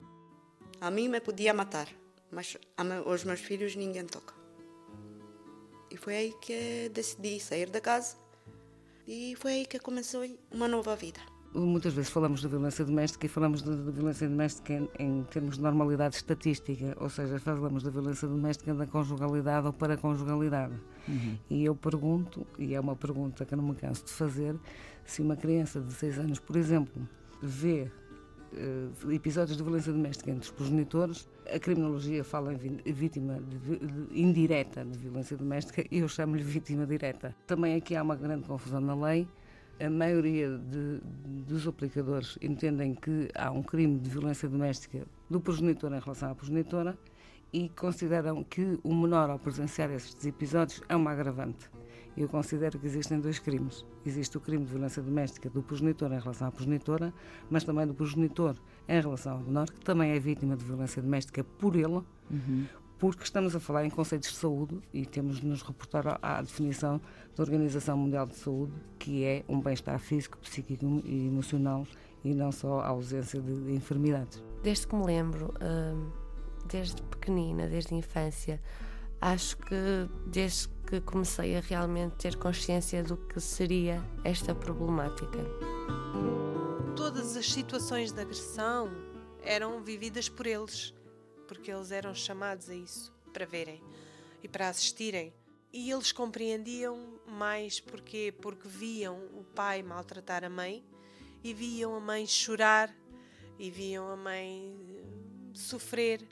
[0.82, 1.88] A mim me podia matar,
[2.32, 4.34] mas a me- aos meus filhos ninguém toca.
[5.92, 8.18] E foi aí que decidi sair da casa
[9.08, 11.20] e foi aí que começou uma nova vida.
[11.62, 15.62] Muitas vezes falamos de violência doméstica e falamos de, violência doméstica em, em, termos de
[15.62, 20.74] normalidade estatística, ou seja, falamos da violência doméstica da conjugalidade ou para conjugalidade.
[21.08, 21.38] Uhum.
[21.50, 24.56] E eu pergunto, e é uma pergunta que eu não me canso de fazer,
[25.06, 27.08] se uma criança de 6 anos, por exemplo,
[27.42, 27.90] vê
[28.54, 32.58] uh, episódios de violência doméstica entre os progenitores, a criminologia fala em
[32.92, 37.36] vítima de, de, indireta de violência doméstica e eu chamo-lhe vítima direta.
[37.46, 39.28] Também aqui há uma grande confusão na lei.
[39.78, 41.02] A maioria de,
[41.46, 46.36] dos aplicadores entendem que há um crime de violência doméstica do progenitor em relação à
[46.36, 46.98] progenitora
[47.52, 51.70] e consideram que o menor ao presenciar estes episódios é uma agravante.
[52.16, 53.86] Eu considero que existem dois crimes.
[54.06, 57.14] Existe o crime de violência doméstica do progenitor em relação à progenitora,
[57.50, 58.56] mas também do progenitor
[58.88, 62.66] em relação ao menor, que também é vítima de violência doméstica por ele, uhum.
[62.98, 67.00] Porque estamos a falar em conceitos de saúde e temos de nos reportar à, definição
[67.36, 71.86] da Organização Mundial de Saúde, que é um bem-estar físico, psíquico e emocional
[72.24, 74.42] e não só a ausência de, de enfermidades.
[74.64, 76.10] Desde que me lembro, hum,
[76.68, 78.62] desde pequenina, desde a infância,
[79.22, 85.40] acho que desde que comecei a realmente ter consciência do que seria esta problemática.
[86.96, 88.90] Todas as situações de agressão
[89.44, 90.94] eram vividas por eles,
[91.48, 93.82] porque eles eram chamados a isso, para verem
[94.44, 95.34] e para assistirem.
[95.72, 100.86] E eles compreendiam mais porque porque viam o pai maltratar a mãe
[101.44, 102.96] e viam a mãe chorar
[103.60, 105.04] e viam a mãe
[105.54, 106.26] sofrer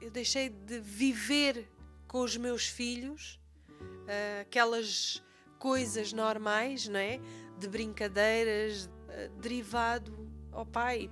[0.00, 1.68] eu deixei de viver
[2.08, 3.38] com os meus filhos
[3.80, 5.22] uh, aquelas
[5.58, 7.20] coisas normais, não é?
[7.58, 10.12] De brincadeiras, uh, derivado
[10.52, 11.10] ao pai.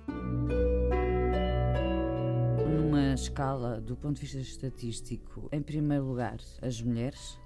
[2.89, 7.39] Numa escala do ponto de vista estatístico, em primeiro lugar, as mulheres,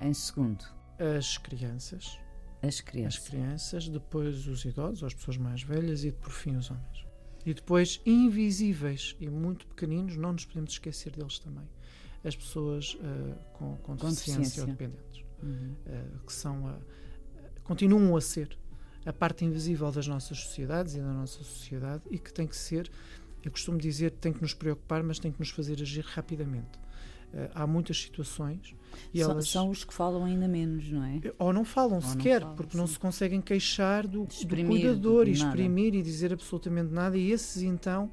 [0.00, 0.64] em segundo,
[1.18, 2.20] as crianças.
[2.62, 3.20] As crianças.
[3.20, 7.04] As crianças, depois os idosos, as pessoas mais velhas e por fim os homens.
[7.44, 11.68] E depois, invisíveis e muito pequeninos, não nos podemos esquecer deles também.
[12.22, 15.74] As pessoas uh, com, com, deficiência, ou dependentes, uhum.
[15.84, 16.78] uh, que são uh,
[17.64, 18.56] continuam a ser
[19.04, 22.88] a parte invisível das nossas sociedades e da nossa sociedade e que tem que ser,
[23.44, 26.78] eu costumo dizer, tem que nos preocupar, mas tem que nos fazer agir rapidamente.
[27.32, 28.74] Uh, há muitas situações
[29.12, 31.20] e são, elas são os que falam ainda menos, não é?
[31.38, 32.78] Ou não falam ou sequer, não falam, porque sim.
[32.78, 37.62] não se conseguem queixar do, do cuidador e exprimir e dizer absolutamente nada, e esses
[37.62, 38.10] então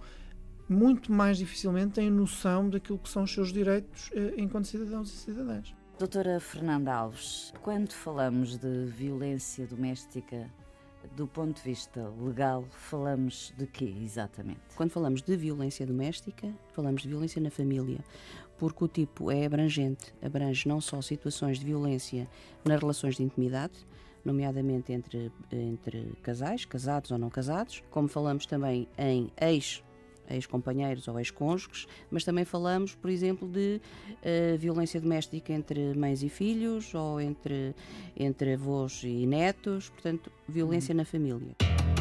[0.68, 5.18] muito mais dificilmente têm noção daquilo que são os seus direitos uh, enquanto cidadãos e
[5.18, 5.74] cidadãs.
[6.00, 10.52] Doutora Fernanda Alves, quando falamos de violência doméstica,
[11.16, 14.62] do ponto de vista legal, falamos de quê exatamente?
[14.76, 18.00] Quando falamos de violência doméstica, falamos de violência na família
[18.58, 22.28] porque o tipo é abrangente, abrange não só situações de violência
[22.64, 23.74] nas relações de intimidade,
[24.24, 29.84] nomeadamente entre, entre casais, casados ou não casados, como falamos também em ex
[30.30, 33.82] ex-companheiros ou ex-cônjuges, mas também falamos, por exemplo, de
[34.22, 37.76] uh, violência doméstica entre mães e filhos ou entre,
[38.18, 40.98] entre avós e netos, portanto, violência uhum.
[40.98, 41.93] na família.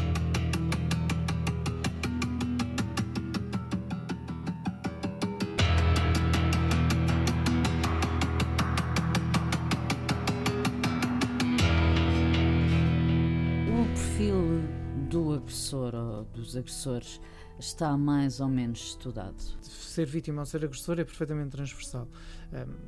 [16.23, 17.19] Dos agressores
[17.59, 19.35] está mais ou menos estudado?
[19.61, 22.07] Ser vítima ou ser agressor é perfeitamente transversal.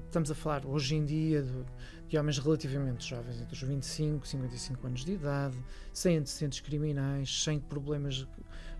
[0.05, 1.65] Estamos a falar hoje em dia de,
[2.07, 5.57] de homens relativamente jovens, entre os 25 e 55 anos de idade,
[5.93, 8.27] sem antecedentes criminais, sem problemas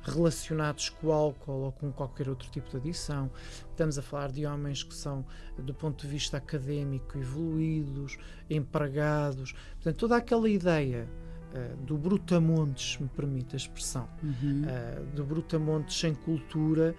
[0.06, 3.32] relacionados com o álcool ou com qualquer outro tipo de adição.
[3.72, 5.26] Estamos a falar de homens que são,
[5.58, 8.18] do ponto de vista académico, evoluídos,
[8.50, 9.54] empregados.
[9.76, 11.08] Portanto, toda aquela ideia
[11.56, 14.64] uh, do brutamontes, me permite a expressão, uhum.
[14.64, 16.96] uh, do brutamontes sem cultura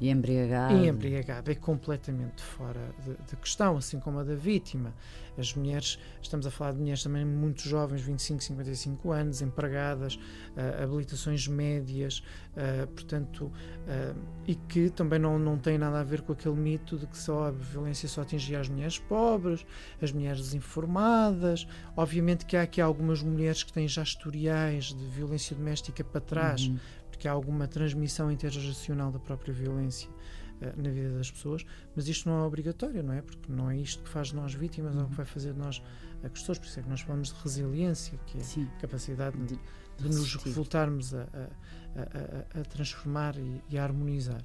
[0.00, 0.74] e embriagado.
[0.74, 1.50] E embriagado.
[1.50, 4.94] É completamente fora de, de, questão, assim como a da vítima.
[5.36, 10.82] As mulheres, estamos a falar de mulheres também muito jovens, 25, 55 anos, empregadas, uh,
[10.82, 12.22] habilitações médias,
[12.56, 16.96] uh, portanto, uh, e que também não, não tem nada a ver com aquele mito
[16.96, 19.66] de que só a violência só atingia as mulheres pobres,
[20.00, 21.66] as mulheres desinformadas.
[21.94, 26.66] Obviamente que há aqui algumas mulheres que têm já historiais de violência doméstica para trás.
[26.66, 26.78] Uhum
[27.20, 32.28] que há alguma transmissão intergeracional da própria violência uh, na vida das pessoas, mas isto
[32.28, 33.20] não é obrigatório, não é?
[33.20, 35.02] Porque não é isto que faz de nós vítimas uhum.
[35.02, 35.82] ou que vai fazer de nós
[36.24, 38.68] agressores, por isso é que nós falamos de resiliência, que é Sim.
[38.76, 39.60] a capacidade de, de,
[39.98, 44.42] de nos voltarmos a, a, a, a transformar e, e a harmonizar.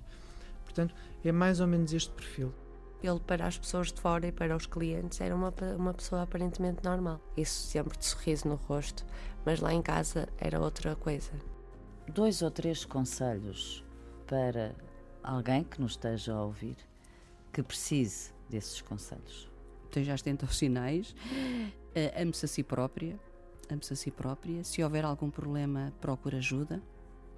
[0.64, 2.54] Portanto, é mais ou menos este perfil.
[3.02, 6.84] ele para as pessoas de fora e para os clientes era uma, uma pessoa aparentemente
[6.84, 7.22] normal.
[7.38, 9.06] Isso sempre de sorriso no rosto,
[9.46, 11.32] mas lá em casa era outra coisa.
[12.14, 13.84] Dois ou três conselhos
[14.28, 14.76] para
[15.24, 16.78] alguém que nos esteja a ouvir
[17.52, 19.50] que precise desses conselhos.
[19.86, 23.18] Esteja atento aos sinais, uh, ame-se a si própria,
[23.70, 24.64] ame-se a si própria.
[24.64, 26.82] Se houver algum problema, procure ajuda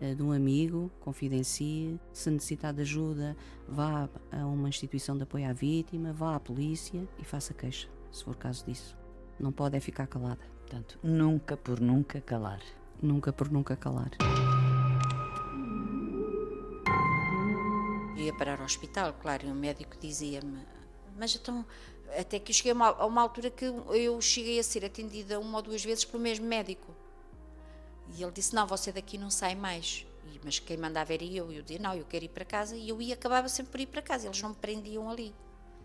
[0.02, 2.00] uh, de um amigo, confidencie.
[2.12, 7.08] Se necessitar de ajuda, vá a uma instituição de apoio à vítima, vá à polícia
[7.20, 8.98] e faça queixa, se for caso disso.
[9.40, 10.42] Não pode é ficar calada.
[10.62, 12.60] Portanto, nunca por nunca calar.
[13.02, 14.10] Nunca por nunca calar.
[18.38, 20.65] Parar ao hospital, claro, e o médico dizia-me,
[21.17, 21.65] mas então,
[22.17, 25.39] até que eu cheguei a uma, a uma altura que eu cheguei a ser atendida
[25.39, 26.95] uma ou duas vezes pelo mesmo médico.
[28.15, 30.06] E ele disse, não, você daqui não sai mais.
[30.34, 31.52] E, mas quem mandava era eu.
[31.52, 32.76] E eu dizia, não, eu quero ir para casa.
[32.76, 34.28] E eu ia, acabava sempre por ir para casa.
[34.28, 35.36] Eles não me prendiam ali.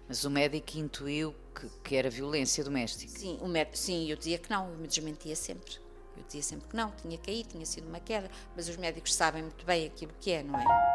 [0.06, 3.18] Mas o médico intuiu que, que era violência doméstica?
[3.18, 5.76] Sim, o médico, sim, eu dizia que não, eu me desmentia sempre.
[6.16, 8.30] Eu dizia sempre que não, tinha caído, tinha sido uma queda.
[8.54, 10.91] Mas os médicos sabem muito bem aquilo que é, não é?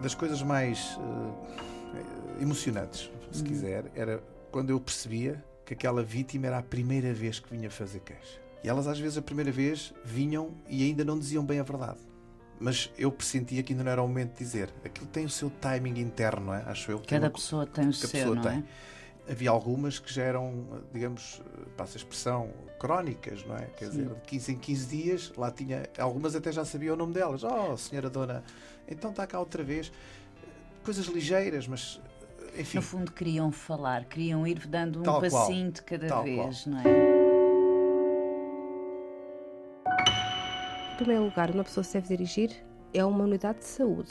[0.00, 3.46] Das coisas mais uh, emocionantes, se uhum.
[3.46, 8.00] quiser, era quando eu percebia que aquela vítima era a primeira vez que vinha fazer
[8.00, 8.40] queixa.
[8.62, 11.98] E elas, às vezes, a primeira vez vinham e ainda não diziam bem a verdade.
[12.60, 14.72] Mas eu pressentia que ainda não era o momento de dizer.
[14.84, 16.62] Aquilo tem o seu timing interno, não é?
[16.66, 17.00] Acho eu.
[17.00, 18.58] Cada pessoa tem o seu, não tem.
[18.58, 18.62] é?
[19.28, 21.40] Havia algumas que já eram, digamos,
[21.76, 23.66] passa a expressão, crónicas, não é?
[23.76, 23.90] Quer Sim.
[23.90, 27.42] dizer, de 15 em 15 dias, lá tinha, algumas até já sabia o nome delas.
[27.44, 28.42] Oh, senhora dona,
[28.88, 29.92] então está cá outra vez.
[30.84, 32.00] Coisas ligeiras, mas
[32.58, 32.78] enfim.
[32.78, 35.72] No fundo queriam falar, queriam ir dando um Tal passinho qual.
[35.72, 36.74] de cada Tal vez, qual.
[36.74, 37.12] não é?
[40.92, 42.50] Em primeiro lugar, uma pessoa se deve dirigir
[42.94, 44.10] é uma unidade de saúde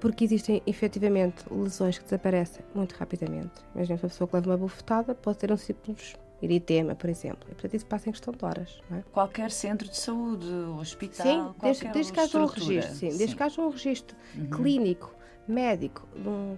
[0.00, 3.52] porque existem efetivamente lesões que desaparecem muito rapidamente.
[3.74, 7.46] Imagina uma pessoa que leva uma bufetada, pode ter um simples eritema, por exemplo.
[7.50, 8.80] E portanto isso passa em questão de horas.
[8.92, 9.02] É?
[9.12, 10.46] Qualquer centro de saúde,
[10.78, 13.18] hospital, sim, qualquer desde, desde que haja um registro, sim, sim.
[13.18, 14.50] desde que haja um registro uhum.
[14.50, 15.14] clínico,
[15.48, 16.56] médico, de um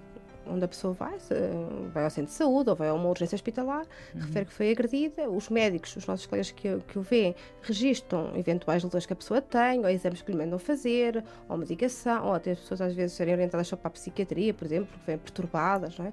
[0.48, 1.16] onde a pessoa vai,
[1.92, 4.20] vai ao centro de saúde ou vai a uma urgência hospitalar, uhum.
[4.20, 8.82] refere que foi agredida, os médicos, os nossos colegas que, que o veem, registram eventuais
[8.82, 12.52] lesões que a pessoa tem, ou exames que lhe mandam fazer, ou medicação, ou até
[12.52, 15.98] as pessoas às vezes serem orientadas só para a psiquiatria, por exemplo, porque vêm perturbadas,
[15.98, 16.12] não é?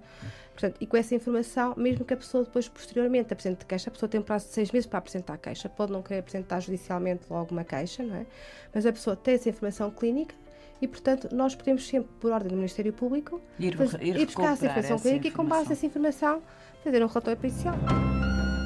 [0.54, 4.08] Portanto, e com essa informação, mesmo que a pessoa depois, posteriormente, apresente queixa, a pessoa
[4.08, 7.24] tem um prazo de seis meses para apresentar a queixa, pode não querer apresentar judicialmente
[7.30, 8.26] logo uma queixa, não é?
[8.74, 10.36] Mas a pessoa tem essa informação clínica,
[10.84, 14.52] e, portanto, nós podemos sempre, por ordem do Ministério Público, ir, fazer, ir, ir buscar
[14.52, 16.42] essa informação clínica e, com base nessa informação,
[16.84, 17.74] fazer um relatório pericial.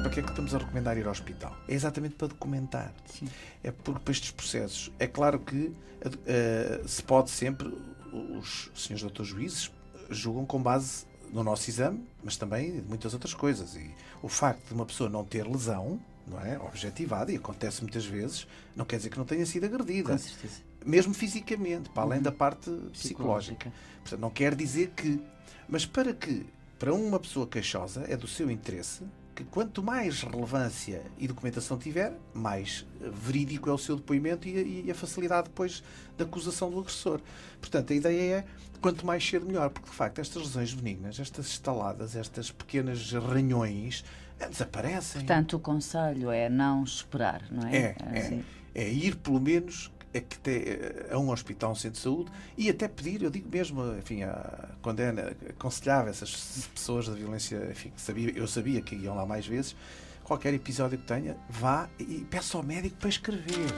[0.02, 1.56] Para que é que estamos a recomendar ir ao hospital?
[1.68, 2.92] É exatamente para documentar.
[3.06, 3.28] Sim.
[3.62, 7.72] É porque para estes processos, é claro que uh, se pode sempre,
[8.12, 9.70] os senhores doutores juízes
[10.10, 13.76] julgam com base no nosso exame, mas também de muitas outras coisas.
[13.76, 16.58] E o facto de uma pessoa não ter lesão, não é?
[16.58, 20.10] Objetivada, e acontece muitas vezes, não quer dizer que não tenha sido agredida.
[20.10, 23.70] Com certeza mesmo fisicamente, para além da parte psicológica.
[24.00, 25.20] Portanto, não quer dizer que.
[25.68, 26.46] Mas para que,
[26.78, 32.12] para uma pessoa queixosa, é do seu interesse que quanto mais relevância e documentação tiver,
[32.34, 35.80] mais verídico é o seu depoimento e a, e a facilidade depois
[36.16, 37.20] da acusação do agressor.
[37.60, 38.44] Portanto, a ideia é
[38.80, 44.04] quanto mais cedo melhor, porque de facto estas lesões benignas, estas estaladas, estas pequenas ranhões,
[44.40, 45.20] eh, desaparecem.
[45.20, 47.76] Portanto, o conselho é não esperar, não é?
[47.76, 48.44] É, é, assim.
[48.74, 50.62] é ir pelo menos é que tem,
[51.10, 54.68] a um hospital, um centro de saúde, e até pedir, eu digo mesmo, enfim, a,
[54.80, 59.46] quando é aconselhava essas pessoas da violência, enfim, sabia, eu sabia que iam lá mais
[59.46, 59.76] vezes,
[60.24, 63.68] qualquer episódio que tenha, vá e peça ao médico para escrever.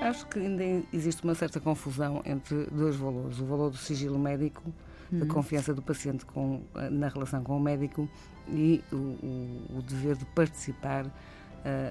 [0.00, 4.72] Acho que ainda existe uma certa confusão entre dois valores: o valor do sigilo médico
[5.10, 5.28] da uhum.
[5.28, 8.08] confiança do paciente com, na relação com o médico
[8.48, 11.10] e o, o, o dever de participar uh,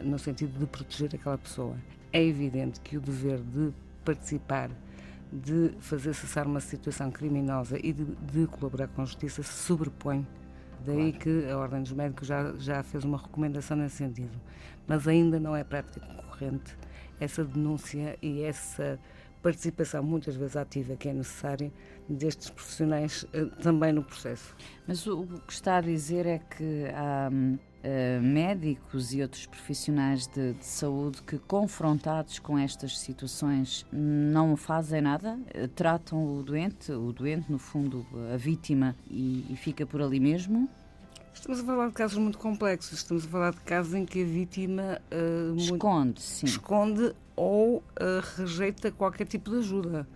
[0.03, 1.75] no sentido de proteger aquela pessoa.
[2.11, 3.73] É evidente que o dever de
[4.05, 4.69] participar,
[5.31, 10.25] de fazer cessar uma situação criminosa e de, de colaborar com a justiça se sobrepõe.
[10.85, 11.17] Daí claro.
[11.17, 14.39] que a Ordem dos Médicos já, já fez uma recomendação nesse sentido.
[14.87, 16.77] Mas ainda não é prática concorrente
[17.19, 18.99] essa denúncia e essa
[19.41, 21.71] participação muitas vezes ativa que é necessária
[22.09, 24.55] destes profissionais uh, também no processo.
[24.87, 30.27] Mas o, o, que está a dizer é que há uh, médicos e outros profissionais
[30.27, 36.91] de, de, saúde que, confrontados com estas situações, não fazem nada, uh, tratam o doente,
[36.91, 40.69] o doente, no fundo, a vítima, e, e fica por ali mesmo?
[41.33, 44.25] Estamos a falar de casos muito complexos, estamos a falar de casos em que a
[44.25, 46.47] vítima uh, esconde, sim.
[46.47, 47.83] esconde ou uh,
[48.37, 50.07] rejeita qualquer tipo de ajuda.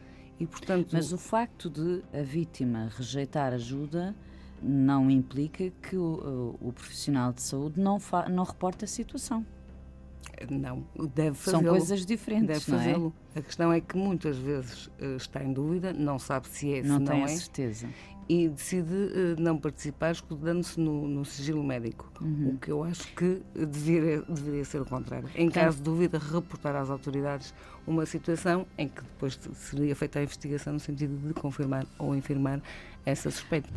[0.41, 4.15] E, portanto, Mas o facto de a vítima rejeitar ajuda
[4.59, 9.45] não implica que o, o profissional de saúde não, não reporte a situação.
[10.49, 10.83] Não,
[11.13, 11.63] deve fazê-lo.
[11.63, 13.13] São coisas diferentes, deve fazê-lo.
[13.35, 13.39] É?
[13.39, 16.87] A questão é que muitas vezes uh, está em dúvida, não sabe se é, se
[16.87, 17.27] não, não tem é.
[17.27, 17.89] certeza.
[18.29, 22.11] E decide uh, não participar escudando-se no, no, sigilo médico.
[22.21, 22.51] Uhum.
[22.53, 25.29] O que eu acho que deveria, deveria ser o contrário.
[25.35, 27.53] Em caso de dúvida, reportar às autoridades
[27.85, 32.61] uma situação em que depois seria feita a investigação no sentido de confirmar ou infirmar
[33.05, 33.69] essa suspeita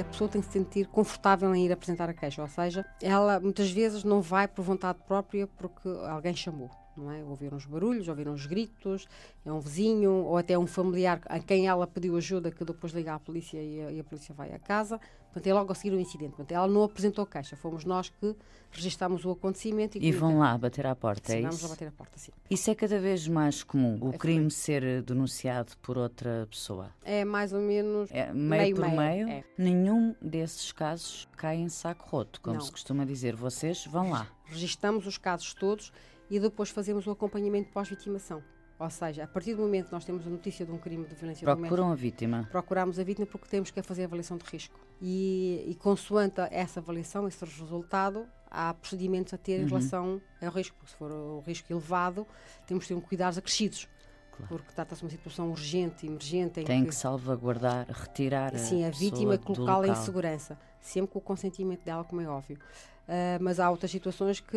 [0.00, 3.40] a pessoa tem que se sentir confortável em ir apresentar a queixa, ou seja, ela
[3.40, 7.22] muitas vezes não vai por vontade própria porque alguém chamou não é?
[7.24, 9.06] Ouviram os barulhos, ouviram os gritos,
[9.44, 13.14] é um vizinho ou até um familiar a quem ela pediu ajuda que depois liga
[13.14, 15.00] à polícia e a, e a polícia vai à casa.
[15.34, 16.30] Portanto, é logo a seguir o incidente.
[16.36, 18.36] Portanto, ela não apresentou queixa, fomos nós que
[18.70, 19.98] registámos o acontecimento.
[19.98, 21.64] E, e vão lá bater à porta, sim, é vamos isso?
[21.64, 22.30] lá bater à porta, sim.
[22.48, 26.90] Isso é cada vez mais comum, o é crime ser denunciado por outra pessoa?
[27.04, 28.96] É mais ou menos é, meio, meio por meio.
[28.96, 29.28] meio.
[29.28, 29.44] É.
[29.58, 32.62] Nenhum desses casos cai em saco roto, como não.
[32.62, 33.34] se costuma dizer.
[33.34, 34.28] Vocês vão lá.
[34.44, 35.92] Registamos os casos todos
[36.30, 38.42] e depois fazemos o acompanhamento pós-vitimação.
[38.78, 41.14] Ou seja, a partir do momento que nós temos a notícia de um crime de
[41.14, 41.76] violência Procuram doméstica...
[41.76, 42.48] Procuram a vítima.
[42.50, 44.78] Procuramos a vítima porque temos que fazer a avaliação de risco.
[45.00, 49.66] E, e consoante essa avaliação, esse resultado, há procedimentos a ter uhum.
[49.66, 50.76] em relação ao risco.
[50.76, 52.26] Porque se for o risco elevado,
[52.66, 53.88] temos de ter um cuidados acrescidos.
[54.32, 54.48] Claro.
[54.48, 56.64] Porque trata-se de uma situação urgente, emergente.
[56.64, 61.22] Tem que, que, salvaguardar, retirar sim, a, a vítima, colocá-la em segurança, sempre com o
[61.22, 62.58] consentimento dela, como é óbvio.
[63.06, 64.56] Uh, mas há outras situações que,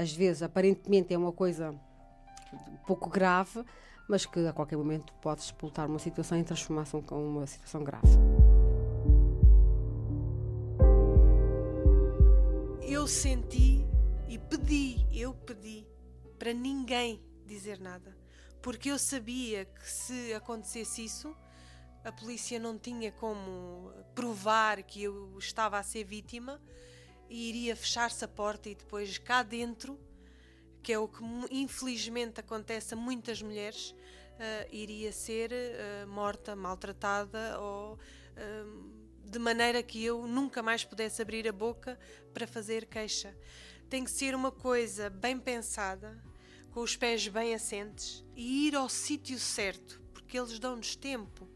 [0.00, 1.74] às vezes, aparentemente é uma coisa
[2.86, 3.64] pouco grave,
[4.08, 8.08] mas que a qualquer momento pode explotar uma situação em transformação com uma situação grave.
[12.82, 13.84] Eu senti
[14.28, 15.86] e pedi, eu pedi
[16.38, 18.16] para ninguém dizer nada,
[18.62, 21.36] porque eu sabia que se acontecesse isso,
[22.04, 26.60] a polícia não tinha como provar que eu estava a ser vítima
[27.30, 29.96] e iria fechar-se a porta e depois cá dentro,
[30.82, 33.94] que é o que infelizmente acontece a muitas mulheres,
[34.40, 41.22] uh, iria ser uh, morta, maltratada ou uh, de maneira que eu nunca mais pudesse
[41.22, 41.96] abrir a boca
[42.34, 43.32] para fazer queixa.
[43.88, 46.20] Tem que ser uma coisa bem pensada,
[46.72, 51.48] com os pés bem assentes e ir ao sítio certo, porque eles dão-nos tempo.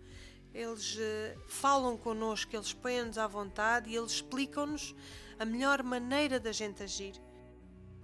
[0.52, 0.96] Eles
[1.48, 4.94] falam connosco, eles põem-nos à vontade e eles explicam-nos
[5.38, 7.14] a melhor maneira da gente agir?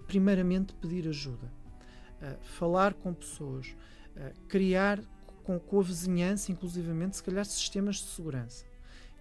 [0.07, 1.51] Primeiramente, pedir ajuda,
[2.21, 3.75] uh, falar com pessoas,
[4.15, 4.99] uh, criar
[5.43, 8.65] com, com a vizinhança, inclusivamente, se calhar, sistemas de segurança.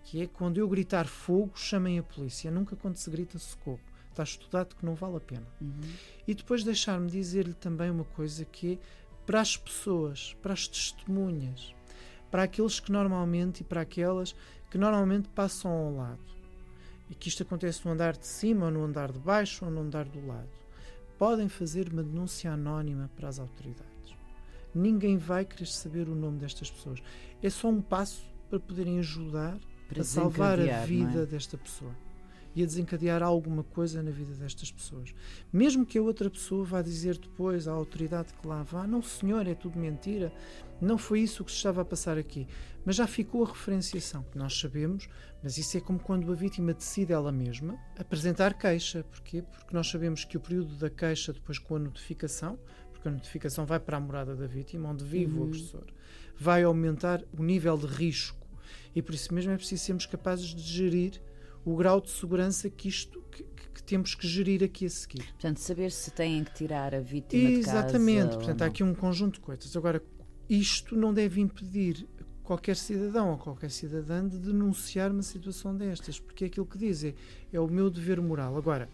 [0.05, 3.81] Que é quando eu gritar fogo, chamem a polícia, nunca quando se grita socorro.
[4.11, 5.47] Está estudado que não vale a pena.
[5.61, 5.81] Uhum.
[6.27, 8.79] E depois deixar-me dizer-lhe também uma coisa que é
[9.25, 11.75] para as pessoas, para as testemunhas,
[12.31, 14.35] para aqueles que normalmente e para aquelas
[14.69, 16.40] que normalmente passam ao lado
[17.11, 19.81] e que isto acontece no andar de cima, ou no andar de baixo, ou no
[19.81, 20.49] andar do lado,
[21.19, 23.91] podem fazer uma denúncia anónima para as autoridades.
[24.75, 27.03] Ninguém vai querer saber o nome destas pessoas.
[27.43, 29.59] É só um passo para poderem ajudar
[29.89, 31.27] para a salvar a vida é?
[31.27, 31.93] desta pessoa
[32.55, 35.15] e a desencadear alguma coisa na vida destas pessoas.
[35.53, 39.47] Mesmo que a outra pessoa vá dizer depois à autoridade que lá vá: não, senhor,
[39.47, 40.33] é tudo mentira,
[40.81, 42.47] não foi isso que se estava a passar aqui.
[42.85, 45.09] Mas já ficou a referenciação, que nós sabemos,
[45.43, 49.05] mas isso é como quando a vítima decide ela mesma apresentar queixa.
[49.05, 49.43] Porquê?
[49.43, 52.59] Porque nós sabemos que o período da queixa, depois com a notificação,
[52.91, 55.45] porque a notificação vai para a morada da vítima, onde vive uhum.
[55.45, 55.87] o agressor,
[56.37, 58.47] vai aumentar o nível de risco.
[58.95, 61.21] E por isso mesmo é preciso sermos capazes de gerir
[61.65, 65.25] o grau de segurança que isto que, que, temos que gerir aqui a seguir.
[65.33, 67.59] Portanto, saber se têm que tirar a vítima Exatamente.
[67.59, 67.79] de casa.
[67.79, 68.37] Exatamente.
[68.37, 69.77] Portanto, há aqui um conjunto de coisas.
[69.77, 70.03] Agora,
[70.51, 72.09] isto não deve impedir
[72.43, 77.05] qualquer cidadão ou qualquer cidadã de denunciar uma situação destas, porque é aquilo que diz
[77.05, 77.15] é,
[77.53, 78.57] é o meu dever moral.
[78.57, 78.89] Agora,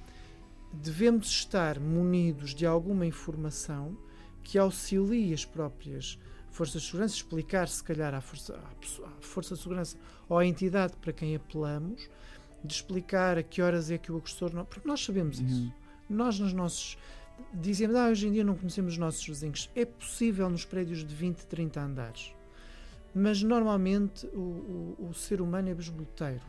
[0.71, 3.97] devemos estar munidos de alguma informação
[4.43, 6.19] que auxilie as próprias
[6.51, 9.97] forças de segurança, explicar se calhar à força, à força de segurança
[10.29, 12.09] ou à entidade para quem apelamos,
[12.63, 14.67] de explicar a que horas é que o agressor não.
[14.67, 15.47] Porque nós sabemos uhum.
[15.47, 15.73] isso.
[16.09, 16.99] Nós, nos nossos.
[17.53, 19.71] Dizemos, ah, hoje em dia não conhecemos os nossos vizinhos.
[19.75, 22.33] É possível nos prédios de 20, 30 andares.
[23.15, 26.43] Mas normalmente o, o, o ser humano é besboteiro.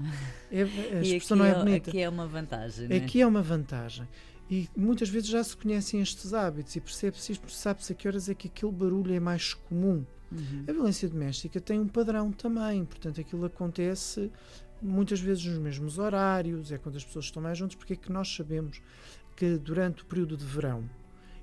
[0.51, 0.63] É,
[0.97, 1.89] a expressão não é, é bonita.
[1.89, 2.87] Aqui é uma vantagem.
[2.87, 2.97] Né?
[2.97, 4.07] Aqui é uma vantagem.
[4.49, 8.29] E muitas vezes já se conhecem estes hábitos e percebe-se isto, sabe-se a que horas
[8.29, 10.05] é que aquele barulho é mais comum.
[10.31, 10.65] Uhum.
[10.67, 14.31] A violência doméstica tem um padrão também, portanto, aquilo acontece
[14.81, 18.11] muitas vezes nos mesmos horários, é quando as pessoas estão mais juntas, porque é que
[18.11, 18.81] nós sabemos
[19.37, 20.89] que durante o período de verão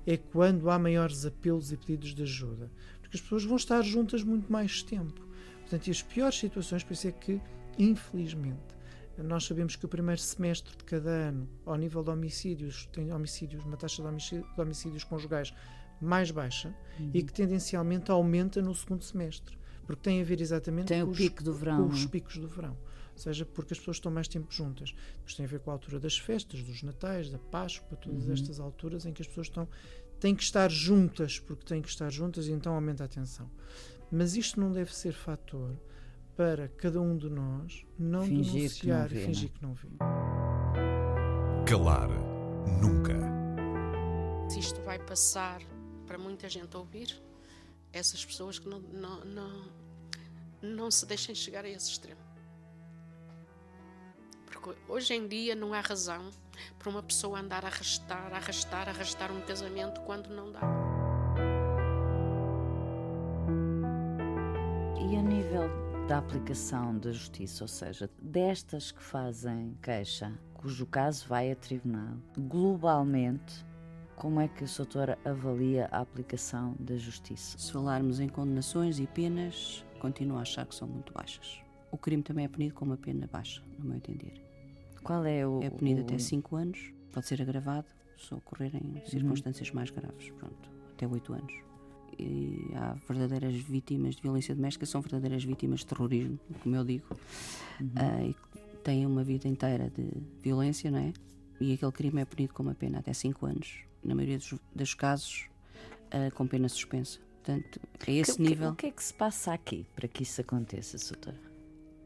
[0.05, 2.69] é quando há maiores apelos e pedidos de ajuda,
[3.01, 5.25] porque as pessoas vão estar juntas muito mais tempo.
[5.61, 7.41] Portanto, e as piores situações, por isso é que,
[7.79, 8.75] infelizmente,
[9.17, 13.63] nós sabemos que o primeiro semestre de cada ano, ao nível de homicídios, tem homicídios,
[13.63, 15.53] uma taxa de homicídios, de homicídios conjugais
[16.01, 17.11] mais baixa uhum.
[17.13, 21.17] e que tendencialmente aumenta no segundo semestre, porque tem a ver exatamente tem com, os,
[21.17, 22.77] pico verão, com os picos do verão.
[23.15, 24.93] Seja, porque as pessoas estão mais tempo juntas.
[25.15, 28.33] Depois tem a ver com a altura das festas, dos natais, da Páscoa, todas uhum.
[28.33, 29.67] estas alturas em que as pessoas estão
[30.19, 33.49] têm que estar juntas, porque têm que estar juntas e então aumenta a tensão.
[34.11, 35.77] Mas isto não deve ser fator
[36.35, 39.55] para cada um de nós não fingir denunciar que não vê, e fingir não?
[39.55, 39.87] que não vê.
[41.65, 42.09] Calar
[42.81, 43.13] nunca.
[44.49, 45.61] Se isto vai passar
[46.05, 47.19] para muita gente ouvir,
[47.91, 49.71] essas pessoas que não, não, não,
[50.61, 52.24] não se deixem chegar a esse extremo.
[54.65, 56.31] Porque hoje em dia não há razão
[56.79, 60.61] para uma pessoa andar a arrastar, arrastar, arrastar um casamento quando não dá.
[64.99, 65.69] E a nível
[66.07, 72.17] da aplicação da justiça, ou seja, destas que fazem queixa, cujo caso vai a tribunal,
[72.35, 73.63] globalmente,
[74.15, 77.55] como é que o Soutor avalia a aplicação da justiça?
[77.59, 81.61] Se falarmos em condenações e penas, continuo a achar que são muito baixas.
[81.91, 84.54] O crime também é punido com uma pena baixa, no meu entender.
[85.05, 85.61] Qual é o.
[85.61, 86.03] É punido o...
[86.03, 87.87] até 5 anos, pode ser agravado
[88.17, 89.75] se ocorrerem circunstâncias uhum.
[89.75, 91.65] mais graves, pronto, até 8 anos
[92.19, 97.05] e há verdadeiras vítimas de violência doméstica, são verdadeiras vítimas de terrorismo, como eu digo,
[97.79, 97.87] uhum.
[97.87, 98.35] uh,
[98.73, 100.09] e têm uma vida inteira de
[100.41, 101.13] violência, não é?
[101.59, 104.93] E aquele crime é punido com uma pena até 5 anos, na maioria dos, dos
[104.93, 105.47] casos,
[106.07, 107.19] uh, com pena suspensa.
[107.43, 108.71] Portanto, a esse que, nível.
[108.71, 111.39] O que é que se passa aqui para que isso aconteça, Soutora?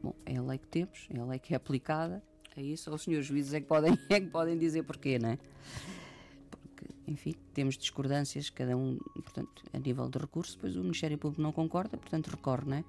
[0.03, 2.23] Bom, é a lei que temos, é a lei que é aplicada,
[2.59, 5.39] é isso, os senhores juízes é que podem, é que podem dizer porquê, não é?
[7.07, 11.51] enfim, temos discordâncias, cada um, portanto, a nível de recurso, depois o Ministério Público não
[11.51, 12.83] concorda, portanto recorre, não é?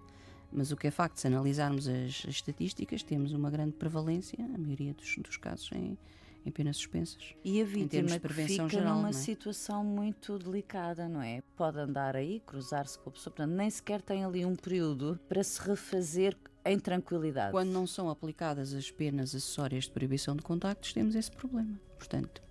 [0.52, 4.58] Mas o que é facto, se analisarmos as, as estatísticas, temos uma grande prevalência, a
[4.58, 5.96] maioria dos, dos casos, em,
[6.44, 7.34] em penas suspensas.
[7.44, 9.12] E a vítima que fica geral, numa é?
[9.12, 11.42] situação muito delicada, não é?
[11.56, 15.42] Pode andar aí, cruzar-se com a pessoa, portanto, nem sequer tem ali um período para
[15.42, 17.52] se refazer em tranquilidade.
[17.52, 21.78] Quando não são aplicadas as penas acessórias de proibição de contactos, temos esse problema.
[21.98, 22.42] Portanto,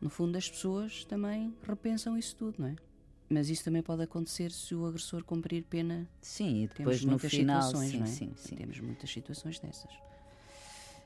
[0.00, 2.76] no fundo, as pessoas também repensam isso tudo, não é?
[3.28, 6.08] Mas isso também pode acontecer se o agressor cumprir pena.
[6.22, 8.08] Sim, e depois no final, situações, sim, não é?
[8.08, 8.54] sim, sim.
[8.56, 9.90] Temos muitas situações dessas.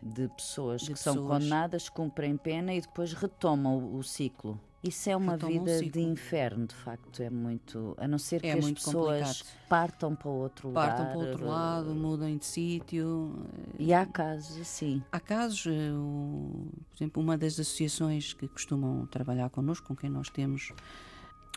[0.02, 4.60] De pessoas De que pessoas- são condenadas, cumprem pena e depois retomam o, o ciclo.
[4.82, 6.00] Isso é uma vida de ciclo.
[6.00, 7.22] inferno, de facto.
[7.22, 7.94] É muito.
[7.98, 9.58] A não ser que É as muito pessoas complicado.
[9.68, 10.88] partam para outro lugar.
[10.96, 13.44] Partam para outro lado, mudam de sítio.
[13.78, 15.02] E há casos assim.
[15.12, 20.08] Há casos, eh, o- por exemplo, uma das associações que costumam trabalhar connosco, com quem
[20.08, 20.72] nós temos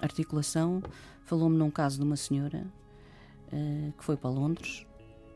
[0.02, 0.82] articulação,
[1.26, 2.66] falou-me num caso de uma senhora
[3.52, 4.86] eh, que foi para Londres,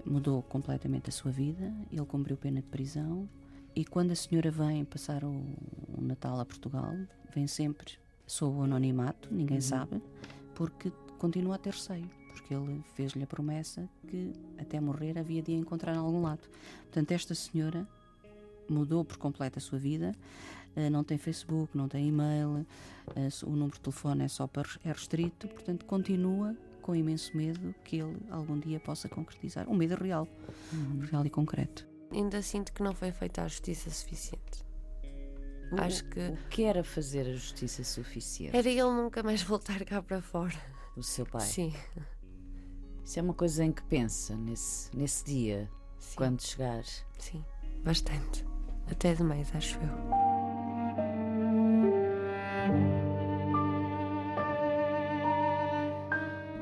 [0.06, 3.30] mudou completamente a sua vida, ele cumpriu pena de prisão
[3.76, 6.94] e quando a senhora vem passar o, o Natal a Portugal,
[7.34, 7.94] vem sempre
[8.26, 9.62] sob o anonimato, ninguém Uhum.
[9.62, 10.02] sabe,
[10.56, 12.10] porque continua a ter receio.
[12.34, 16.42] Porque ele fez-lhe a promessa que até morrer havia de a encontrar em algum lado.
[16.84, 17.88] Portanto, esta senhora
[18.70, 20.14] mudou por completo a sua vida,
[20.76, 22.66] eh, não tem Facebook, não tem e-mail,
[23.16, 27.74] eh, o número de telefone é só para é restrito, portanto continua com imenso medo
[27.84, 30.28] que ele algum dia possa concretizar, um medo real,
[31.10, 31.88] real e concreto.
[32.12, 34.67] Ainda sinto que não foi feita a justiça suficiente.
[35.72, 38.56] O- Acho que O que era fazer a justiça suficiente?
[38.56, 40.56] era ele nunca mais voltar cá para fora.
[40.96, 41.42] O seu pai?
[41.46, 41.74] Sim.
[43.04, 45.70] Isso é uma coisa em que pensa nesse, nesse dia,
[46.16, 46.84] quando chegar.
[47.18, 47.44] Sim,
[47.84, 48.46] bastante.
[48.90, 50.18] Até demais, acho eu.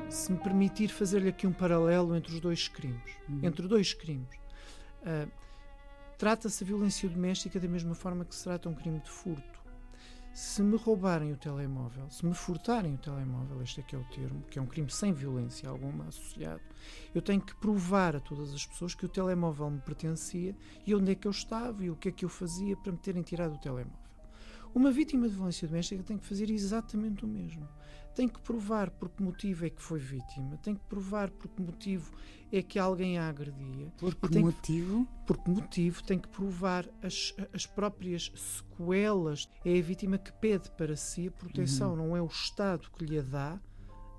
[0.08, 3.00] se me permitir fazer-lhe aqui um paralelo entre os dois crimes.
[3.28, 3.40] Uhum.
[3.42, 4.28] Entre dois crimes.
[5.04, 5.26] Ah,
[6.18, 9.60] Trata-se a violência doméstica da mesma forma que se trata um crime de furto.
[10.32, 14.04] Se me roubarem o telemóvel, se me furtarem o telemóvel, este é que é o
[14.04, 16.62] termo, que é um crime sem violência alguma associado,
[17.14, 20.56] eu tenho que provar a todas as pessoas que o telemóvel me pertencia
[20.86, 22.98] e onde é que eu estava e o que é que eu fazia para me
[22.98, 24.06] terem tirado o telemóvel.
[24.74, 27.66] Uma vítima de violência doméstica tem que fazer exatamente o mesmo.
[28.16, 31.60] Tem que provar por que motivo é que foi vítima, tem que provar por que
[31.62, 32.10] motivo
[32.50, 33.92] é que alguém a agredia.
[33.98, 35.06] Por que motivo?
[35.26, 39.48] por que motivo tem que provar as, as próprias sequelas.
[39.64, 41.96] É a vítima que pede para si a proteção, Uhum.
[41.96, 43.60] não é o Estado que lhe a dá,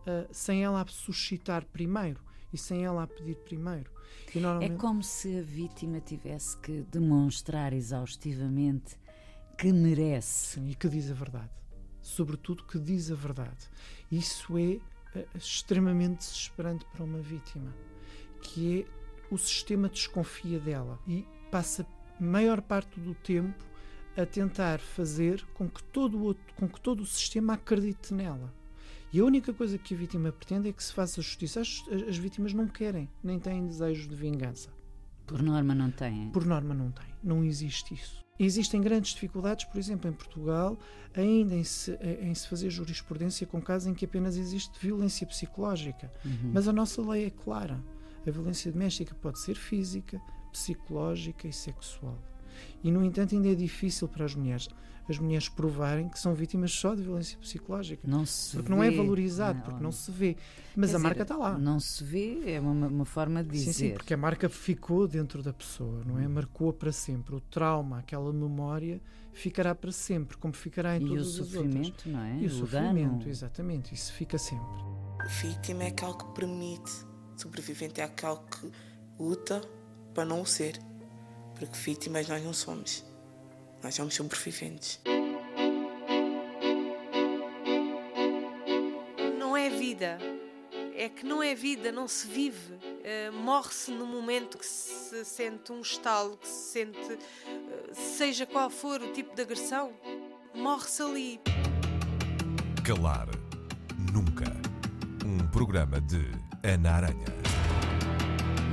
[0.05, 2.21] ah, sem ela a suscitar primeiro.
[2.53, 3.91] e sem ela a pedir primeiro.
[4.33, 4.73] E normalmente...
[4.73, 8.95] É como se a vítima tivesse que demonstrar exaustivamente
[9.57, 10.53] que merece.
[10.55, 11.49] Sim, e que diz a verdade.
[12.07, 13.67] Sobretudo que diz a verdade.
[14.09, 14.79] Isso é
[15.19, 17.75] uh, extremamente desesperante para uma vítima,
[18.41, 18.85] que é
[19.29, 21.85] o sistema desconfia dela e passa
[22.17, 23.61] a maior parte do tempo
[24.15, 28.53] a tentar fazer com que todo o, outro, com que todo o sistema acredite nela.
[29.11, 31.59] E a única coisa que a vítima pretende é que se faça justiça.
[31.59, 34.69] As, as vítimas não querem, nem têm desejo de vingança.
[35.27, 36.29] Por norma não têm.
[36.29, 37.05] Por norma não têm.
[37.23, 38.25] Não existe isso.
[38.39, 40.77] Existem grandes dificuldades, por exemplo, em Portugal,
[41.15, 46.11] ainda em se, em se fazer jurisprudência com casos em que apenas existe violência psicológica.
[46.23, 46.51] Uhum.
[46.53, 47.83] Mas a nossa lei é clara.
[48.25, 50.21] A violência doméstica pode ser física,
[50.51, 52.17] psicológica e sexual.
[52.83, 54.67] E, no entanto, ainda é difícil para as mulheres
[55.09, 58.05] as mulheres provarem que são vítimas só de violência psicológica.
[58.05, 60.35] Não se porque vê, não é valorizado, não, porque não se vê.
[60.75, 61.57] Mas a dizer, marca está lá.
[61.57, 63.73] Não se vê, é uma, uma forma de dizer.
[63.73, 66.27] Sim, sim, porque a marca ficou dentro da pessoa, não é?
[66.27, 67.35] Marcou para sempre.
[67.35, 69.01] O trauma, aquela memória,
[69.31, 71.53] ficará para sempre, como ficará em e todas as outras.
[71.53, 72.37] E o sofrimento, não é?
[72.39, 73.29] E o, o sofrimento, dano.
[73.29, 73.93] exatamente.
[73.93, 74.65] Isso fica sempre.
[75.41, 76.91] Vítima é aquele que permite,
[77.37, 78.71] sobrevivente é aquele que
[79.17, 79.61] luta
[80.13, 80.79] para não o ser.
[81.57, 83.03] Porque vítimas nós não somos.
[83.83, 84.99] Nós somos sobreviventes.
[89.39, 90.19] Não é vida.
[90.95, 92.73] É que não é vida, não se vive.
[92.73, 98.69] Uh, Morre-se no momento que se sente um estalo, que se sente, uh, seja qual
[98.69, 99.93] for o tipo de agressão,
[100.53, 101.39] morre-se ali.
[102.83, 103.27] Calar
[104.11, 104.45] Nunca.
[105.25, 106.31] Um programa de
[106.63, 107.25] Ana Aranha.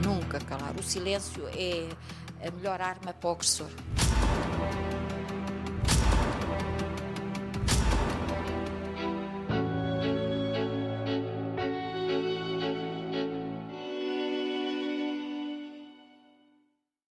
[0.05, 0.74] Nunca calar.
[0.78, 1.89] O silêncio é
[2.43, 2.80] a melhor